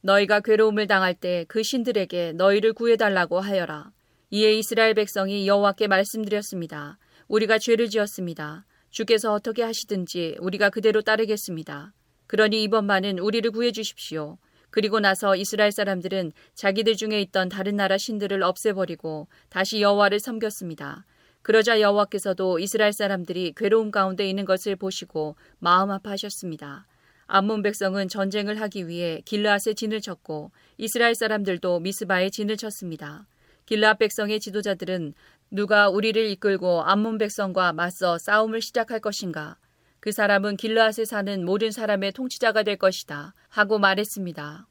[0.00, 3.92] 너희가 괴로움을 당할 때 그 신들에게 너희를 구해달라고 하여라.
[4.30, 6.98] 이에 이스라엘 백성이 여호와께 말씀드렸습니다.
[7.28, 8.66] 우리가 죄를 지었습니다.
[8.90, 11.92] 주께서 어떻게 하시든지 우리가 그대로 따르겠습니다.
[12.26, 14.38] 그러니 이번만은 우리를 구해 주십시오.
[14.70, 21.04] 그리고 나서 이스라엘 사람들은 자기들 중에 있던 다른 나라 신들을 없애버리고 다시 여호와를 섬겼습니다.
[21.42, 26.86] 그러자 여호와께서도 이스라엘 사람들이 괴로움 가운데 있는 것을 보시고 마음 아파하셨습니다.
[27.26, 33.26] 암몬 백성은 전쟁을 하기 위해 길르앗에 진을 쳤고 이스라엘 사람들도 미스바에 진을 쳤습니다.
[33.66, 35.12] 길르앗 백성의 지도자들은
[35.50, 39.56] 누가 우리를 이끌고 암몬 백성과 맞서 싸움을 시작할 것인가?
[40.00, 43.34] 그 사람은 길르앗에 사는 모든 사람의 통치자가 될 것이다.
[43.48, 44.66] 하고 말했습니다.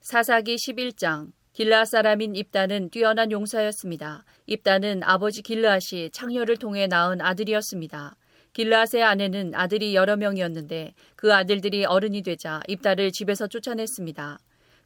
[0.00, 4.24] 사사기 11장 길르앗 사람인 입다는 뛰어난 용사였습니다.
[4.46, 8.16] 입다는 아버지 길르앗이 창녀를 통해 낳은 아들이었습니다.
[8.52, 14.38] 길르앗의 아내는 아들이 여러 명이었는데 그 아들들이 어른이 되자 입다를 집에서 쫓아냈습니다.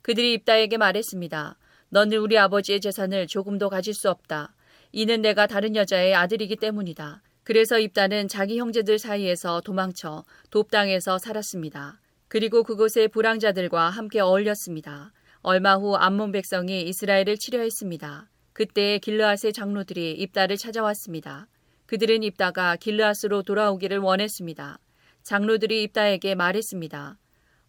[0.03, 1.57] 그들이 입다에게 말했습니다.
[1.91, 4.55] 너는 우리 아버지의 재산을 조금도 가질 수 없다.
[4.93, 7.23] 이는 내가 다른 여자의 아들이기 때문이다.
[7.45, 12.01] 그래서 입다는 자기 형제들 사이에서 도망쳐 돕당에서 살았습니다.
[12.29, 15.13] 그리고 그곳의 불황자들과 함께 어울렸습니다.
[15.41, 18.31] 얼마 후 암몬 백성이 이스라엘을 치려했습니다.
[18.53, 21.49] 그때 길르앗의 장로들이 입다를 찾아왔습니다.
[21.87, 24.79] 그들은 입다가 길르앗으로 돌아오기를 원했습니다.
[25.25, 27.19] 장로들이 입다에게 말했습니다.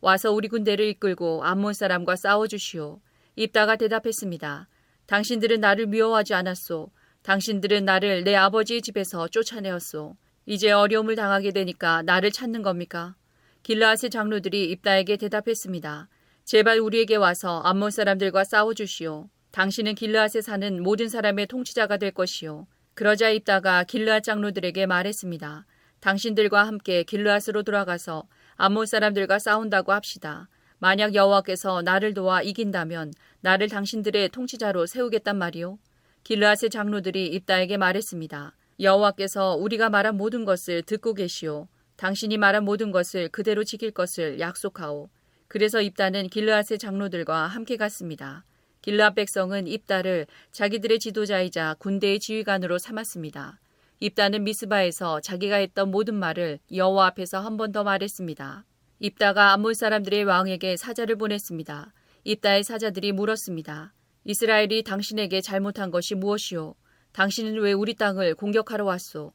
[0.01, 3.01] 와서 우리 군대를 이끌고 암몬 사람과 싸워 주시오.
[3.35, 4.67] 입다가 대답했습니다.
[5.07, 6.91] 당신들은 나를 미워하지 않았소.
[7.23, 10.15] 당신들은 나를 내 아버지의 집에서 쫓아내었소.
[10.45, 13.15] 이제 어려움을 당하게 되니까 나를 찾는 겁니까?
[13.63, 16.09] 길라앗의 장로들이 입다에게 대답했습니다.
[16.43, 19.29] 제발 우리에게 와서 암몬 사람들과 싸워 주시오.
[19.51, 22.67] 당신은 길르앗에 사는 모든 사람의 통치자가 될 것이요.
[22.93, 25.65] 그러자 입다가 길르앗 장로들에게 말했습니다.
[26.01, 30.49] 당신들과 함께 길르앗으로 돌아가서 암몬 사람들과 싸운다고 합시다.
[30.77, 35.77] 만약 여호와께서 나를 도와 이긴다면 나를 당신들의 통치자로 세우겠단 말이오.
[36.23, 38.55] 길르앗의 장로들이 입다에게 말했습니다.
[38.79, 41.67] 여호와께서 우리가 말한 모든 것을 듣고 계시오.
[41.97, 45.09] 당신이 말한 모든 것을 그대로 지킬 것을 약속하오.
[45.47, 48.43] 그래서 입다는 길르앗의 장로들과 함께 갔습니다.
[48.81, 53.59] 길르앗 백성은 입다를 자기들의 지도자이자 군대의 지휘관으로 삼았습니다.
[53.99, 58.65] 입다는 미스바에서 자기가 했던 모든 말을 여호와 앞에서 한 번 더 말했습니다.
[58.99, 61.93] 입다가 암몬 사람들의 왕에게 사자를 보냈습니다.
[62.23, 63.93] 입다의 사자들이 물었습니다.
[64.25, 66.75] 이스라엘이 당신에게 잘못한 것이 무엇이오?
[67.11, 69.33] 당신은 왜 우리 땅을 공격하러 왔소?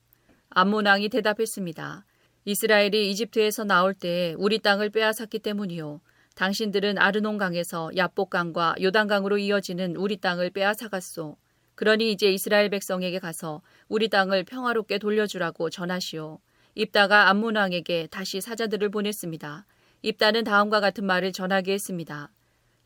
[0.48, 2.06] 암몬 왕이 대답했습니다.
[2.46, 6.00] 이스라엘이 이집트에서 나올 때에 우리 땅을 빼앗았기 때문이요.
[6.36, 11.36] 당신들은 아르논강에서 야복강과 요단강으로 이어지는 우리 땅을 빼앗아갔소.
[11.74, 16.40] 그러니 이제 이스라엘 백성에게 가서 우리 땅을 평화롭게 돌려주라고 전하시오.
[16.74, 19.66] 입다가 암몬 왕에게 다시 사자들을 보냈습니다.
[20.00, 22.30] 입다는 다음과 같은 말을 전하게 했습니다.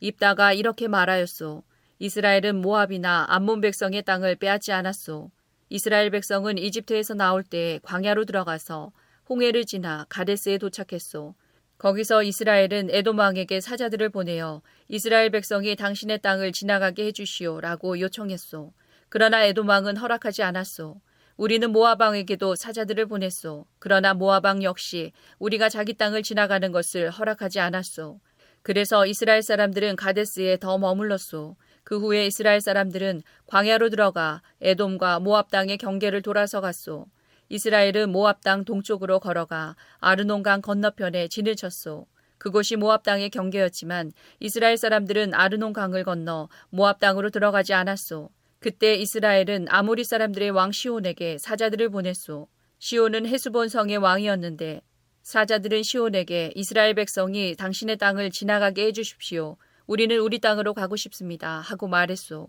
[0.00, 1.62] 입다가 이렇게 말하였소.
[2.02, 5.30] 이스라엘은 모압이나 암몬 백성의 땅을 빼앗지 않았소.
[5.68, 8.90] 이스라엘 백성은 이집트에서 나올 때 광야로 들어가서
[9.28, 11.36] 홍해를 지나 가데스에 도착했소.
[11.78, 18.72] 거기서 이스라엘은 에돔 왕에게 사자들을 보내어 이스라엘 백성이 당신의 땅을 지나가게 해주시오라고 요청했소.
[19.08, 21.00] 그러나 에돔 왕은 허락하지 않았소.
[21.36, 23.64] 우리는 모압 왕에게도 사자들을 보냈소.
[23.78, 28.18] 그러나 왕 역시 우리가 자기 땅을 지나가는 것을 허락하지 않았소.
[28.62, 31.56] 그래서 이스라엘 사람들은 가데스에 더 머물렀소.
[31.84, 37.06] 그 후에 이스라엘 사람들은 광야로 들어가 에돔과 모압 땅의 경계를 돌아서 갔소.
[37.48, 42.06] 이스라엘은 모압 땅 동쪽으로 걸어가 아르논강 건너편에 진을 쳤소.
[42.38, 48.30] 그곳이 모압 땅의 경계였지만 이스라엘 사람들은 아르논 강을 건너 모압 땅으로 들어가지 않았소.
[48.58, 52.48] 그때 이스라엘은 아모리 사람들의 왕 시온에게 사자들을 보냈소.
[52.78, 54.82] 시온은 헤스본 성의 왕이었는데
[55.22, 59.56] 사자들은 시온에게 이스라엘 백성이 당신의 땅을 지나가게 해 주십시오.
[59.86, 61.60] 우리는 우리 땅으로 가고 싶습니다.
[61.60, 62.48] 하고 말했소.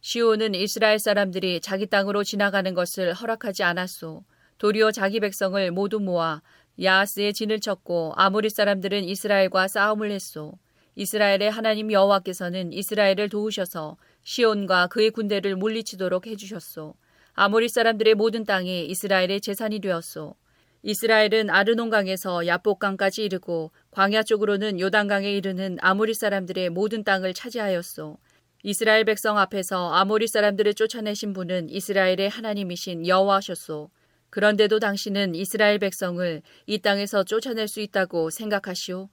[0.00, 4.24] 시온은 이스라엘 사람들이 자기 땅으로 지나가는 것을 허락하지 않았소.
[4.58, 6.42] 도리어 자기 백성을 모두 모아
[6.82, 10.58] 야하스에 진을 쳤고 아모리 사람들은 이스라엘과 싸움을 했소.
[10.94, 16.94] 이스라엘의 하나님 여호와께서는 이스라엘을 도우셔서 시온과 그의 군대를 물리치도록 해주셨소.
[17.34, 20.34] 아모리 사람들의 모든 땅이 이스라엘의 재산이 되었소.
[20.84, 28.18] 이스라엘은 아르논강에서 야복강까지 이르고 광야 쪽으로는 요단강에 이르는 아모리 사람들의 모든 땅을 차지하였소.
[28.64, 33.90] 이스라엘 백성 앞에서 아모리 사람들을 쫓아내신 분은 이스라엘의 하나님이신 여호와셨소.
[34.30, 39.08] 그런데도 당신은 이스라엘 백성을 이 땅에서 쫓아낼 수 있다고 생각하시오.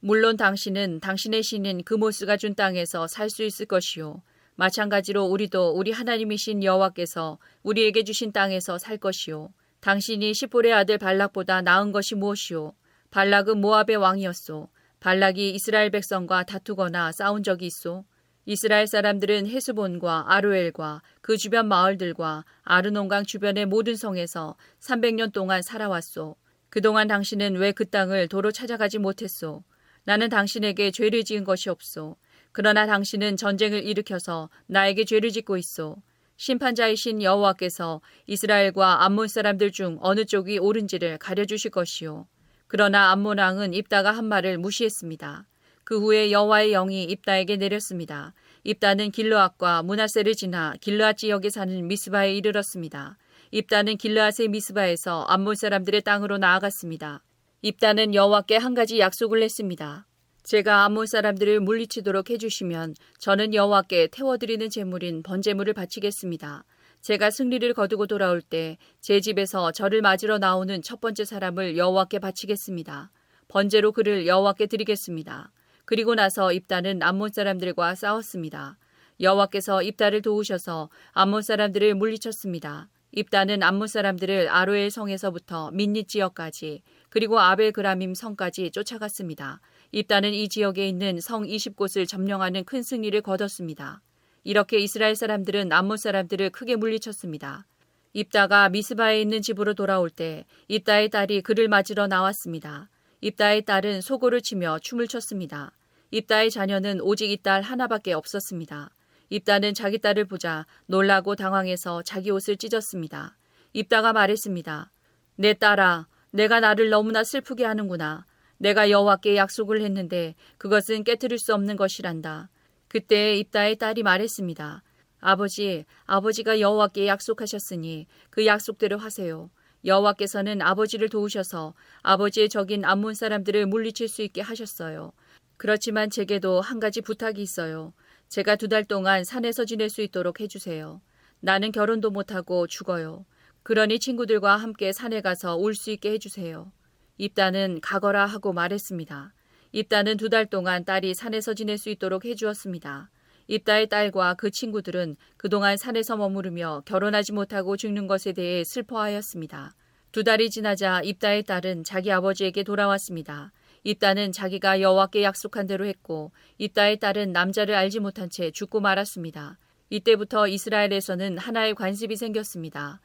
[0.00, 4.20] 물론 당신은 당신의 신인 그모스가 준 땅에서 살 수 있을 것이요.
[4.56, 9.50] 마찬가지로 우리도 우리 하나님이신 여호와께서 우리에게 주신 땅에서 살 것이요.
[9.84, 12.72] 당신이 시볼의 아들 발락보다 나은 것이 무엇이요?
[13.10, 14.70] 발락은 모압의 왕이었소.
[14.98, 18.06] 발락이 이스라엘 백성과 다투거나 싸운 적이 있소.
[18.46, 26.34] 이스라엘 사람들은 헤스본과 아루엘과 그 주변 마을들과 아르논강 주변의 모든 성에서 300년 동안 살아왔소.
[26.70, 29.64] 그동안 당신은 왜 그 땅을 도로 찾아가지 못했소?
[30.04, 32.16] 나는 당신에게 죄를 지은 것이 없소.
[32.52, 35.98] 그러나 당신은 전쟁을 일으켜서 나에게 죄를 짓고 있소.
[36.44, 42.26] 심판자이신 여호와께서 이스라엘과 암몬 사람들 중 어느 쪽이 옳은지를 가려주실 것이요.
[42.66, 45.46] 그러나 암몬 왕은 입다가 한 말을 무시했습니다.
[45.84, 48.34] 그 후에 여호와의 영이 입다에게 내렸습니다.
[48.62, 53.16] 입다는 길르앗과 문하세를 지나 길르앗 지역에 사는 미스바에 이르렀습니다.
[53.50, 57.22] 입다는 길르앗의 미스바에서 암몬 사람들의 땅으로 나아갔습니다.
[57.62, 60.06] 입다는 여호와께 한 가지 약속을 했습니다.
[60.44, 66.64] 제가 암몬 사람들을 물리치도록 해주시면 저는 여호와께 태워드리는 제물인 번제물을 바치겠습니다.
[67.00, 73.10] 제가 승리를 거두고 돌아올 때 제 집에서 저를 맞으러 나오는 첫 번째 사람을 여호와께 바치겠습니다.
[73.48, 75.50] 번제로 그를 여호와께 드리겠습니다.
[75.86, 78.76] 그리고 나서 입다는 암몬 사람들과 싸웠습니다.
[79.20, 82.88] 여호와께서 입다를 도우셔서 암몬 사람들을 물리쳤습니다.
[83.12, 89.60] 입다는 암몬 사람들을 아로엘 성에서부터 민닛 지역까지 그리고 아벨 그라밈 성까지 쫓아갔습니다.
[89.96, 94.02] 입다는 이 지역에 있는 성 20곳을 점령하는 큰 승리를 거뒀습니다.
[94.42, 97.64] 이렇게 이스라엘 사람들은 암몬 사람들을 크게 물리쳤습니다.
[98.12, 102.90] 입다가 미스바에 있는 집으로 돌아올 때 입다의 딸이 그를 맞으러 나왔습니다.
[103.20, 105.70] 입다의 딸은 소고를 치며 춤을 췄습니다.
[106.10, 108.90] 입다의 자녀는 오직 이 딸 하나밖에 없었습니다.
[109.30, 113.36] 입다는 자기 딸을 보자 놀라고 당황해서 자기 옷을 찢었습니다.
[113.72, 114.90] 입다가 말했습니다.
[115.36, 118.26] 내 딸아, 내가 나를 너무나 슬프게 하는구나.
[118.64, 122.48] 내가 여호와께 약속을 했는데 그것은 깨뜨릴 수 없는 것이란다.
[122.88, 124.82] 그때 입다의 딸이 말했습니다.
[125.20, 129.50] 아버지, 아버지가 여호와께 약속하셨으니 그 약속대로 하세요.
[129.84, 135.12] 여호와께서는 아버지를 도우셔서 아버지의 적인 암몬 사람들을 물리칠 수 있게 하셨어요.
[135.58, 137.92] 그렇지만 제게도 한 가지 부탁이 있어요.
[138.30, 141.02] 제가 두 달 동안 산에서 지낼 수 있도록 해주세요.
[141.40, 143.26] 나는 결혼도 못하고 죽어요.
[143.62, 146.72] 그러니 친구들과 함께 산에 가서 올 수 있게 해주세요.
[147.16, 149.32] 입다는 가거라 하고 말했습니다.
[149.72, 153.10] 입다는 두달 동안 딸이 산에서 지낼 수 있도록 해주었습니다.
[153.46, 159.74] 입다의 딸과 그 친구들은 그동안 산에서 머무르며 결혼하지 못하고 죽는 것에 대해 슬퍼하였습니다.
[160.12, 163.52] 두 달이 지나자 입다의 딸은 자기 아버지에게 돌아왔습니다.
[163.82, 169.58] 입다는 자기가 여호와께 약속한 대로 했고 입다의 딸은 남자를 알지 못한 채 죽고 말았습니다.
[169.90, 173.00] 이때부터 이스라엘에서는 하나의 관습이 생겼습니다.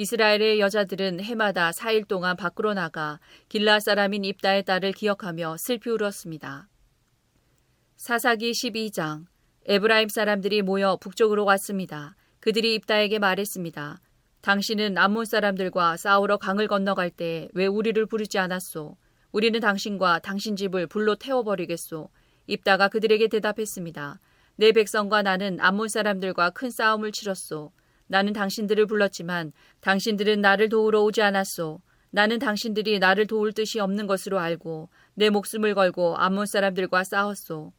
[0.00, 3.18] 이스라엘의 여자들은 해마다 4일 동안 밖으로 나가
[3.48, 6.68] 길라 사람인 입다의 딸을 기억하며 슬피 울었습니다.
[7.96, 9.24] 사사기 12장
[9.66, 12.14] 에브라임 사람들이 모여 북쪽으로 왔습니다.
[12.38, 14.00] 그들이 입다에게 말했습니다.
[14.40, 18.96] 당신은 암몬 사람들과 싸우러 강을 건너갈 때 왜 우리를 부르지 않았소?
[19.32, 22.08] 우리는 당신과 당신 집을 불로 태워버리겠소.
[22.46, 24.20] 입다가 그들에게 대답했습니다.
[24.54, 27.72] 내 백성과 나는 암몬 사람들과 큰 싸움을 치렀소.
[28.08, 31.80] 나는 당신들을 불렀지만 당신들은 나를 도우러 오지 않았소.
[32.10, 37.72] 나는 당신들이 나를 도울 뜻이 없는 것으로 알고 내 목숨을 걸고 암몬 사람들과 싸웠소.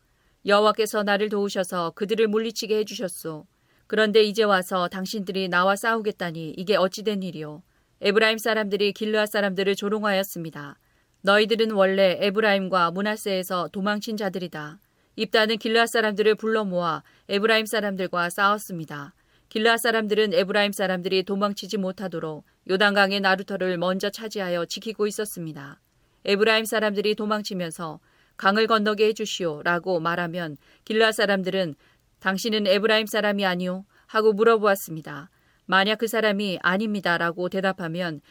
[0.45, 3.45] 여호와께서 나를 도우셔서 그들을 물리치게 해주셨소.
[3.87, 7.63] 그런데 이제 와서 당신들이 나와 싸우겠다니 이게 어찌된 일이오.
[8.01, 10.77] 에브라임 사람들이 길르앗 사람들을 조롱하였습니다.
[11.21, 14.79] 너희들은 원래 에브라임과 므낫세에서 도망친 자들이다.
[15.15, 19.13] 입다는 길르앗 사람들을 불러 모아 에브라임 사람들과 싸웠습니다.
[19.49, 25.81] 길르앗 사람들은 에브라임 사람들이 도망치지 못하도록 요단강의 나루터를 먼저 차지하여 지키고 있었습니다.
[26.25, 27.99] 에브라임 사람들이 도망치면서
[28.37, 31.73] 강을 건너게 해주시오 라고 말하면 길르앗 사람들은
[32.19, 35.31] 당신은 에브라임 사람이 아니오 하고 물어보았습니다.
[35.65, 38.21] 만약 그 사람이 아닙니다 라고 대답하면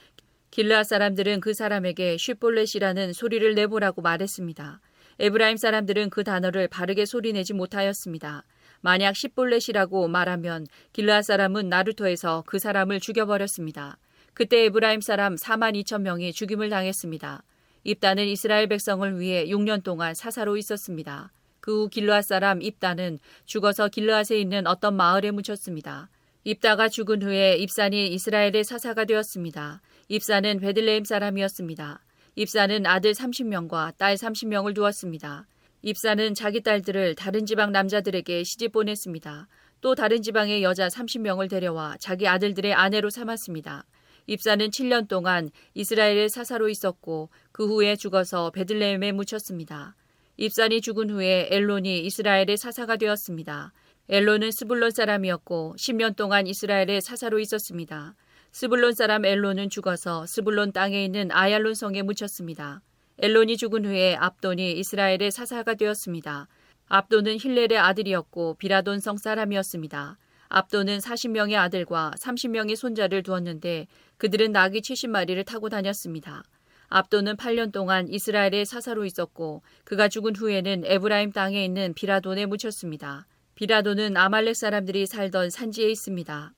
[0.53, 4.81] 길르앗 사람들은 그 사람에게 쉽볼렛이라는 소리를 내보라고 말했습니다.
[5.19, 8.45] 에브라임 사람들은 그 단어를 바르게 소리내지 못하였습니다.
[8.81, 13.99] 만약 십볼렛이라고 말하면 길르앗 사람은 나루터에서 그 사람을 죽여버렸습니다.
[14.35, 17.43] 그때 에브라임 사람 4만 2천 명이 죽임을 당했습니다.
[17.85, 21.33] 입다는 이스라엘 백성을 위해 6년 동안 사사로 있었습니다.
[21.69, 26.09] 그 후 길르앗 사람 입다는 죽어서 길르앗에 있는 어떤 마을에 묻혔습니다.
[26.45, 29.83] 입다가 죽은 후에 입산이 이스라엘의 사사가 되었습니다.
[30.09, 32.01] 입사는 베들레헴 사람이었습니다.
[32.37, 35.47] 입사는 아들 30명과 딸 30명을 두었습니다.
[35.83, 39.47] 입사는 자기 딸들을 다른 지방 남자들에게 시집 보냈습니다.
[39.81, 43.85] 또 다른 지방의 여자 30명을 데려와 자기 아들들의 아내로 삼았습니다.
[44.27, 49.95] 입산은 7년 동안 이스라엘의 사사로 있었고 그 후에 죽어서 베들레헴에 묻혔습니다.
[50.37, 53.73] 입산이 죽은 후에 엘론이 이스라엘의 사사가 되었습니다.
[54.09, 58.17] 엘론은 스불론 사람이었고 10년 동안 이스라엘의 사사로 있었습니다.
[58.51, 62.83] 스불론 사람 엘론은 죽어서 스불론 땅에 있는 아얄론 성에 묻혔습니다.
[63.21, 66.47] 엘론이 죽은 후에 압돈이 이스라엘의 사사가 되었습니다.
[66.87, 70.17] 압돈은 힐렐의 아들이었고 비라돈 성 사람이었습니다.
[70.49, 73.89] 압돈은 40명의 아들과 30명의 손자를 두었는데
[74.19, 76.45] 그들은 나귀 70마리를 타고 다녔습니다.
[76.91, 83.27] 압돈은 8년 동안 이스라엘의 사사로 있었고 그가 죽은 후에는 에브라임 땅에 있는 비라돈에 묻혔습니다.
[83.57, 86.55] 비라돈은 아말렉 사람들이 살던 산지에 있습니다.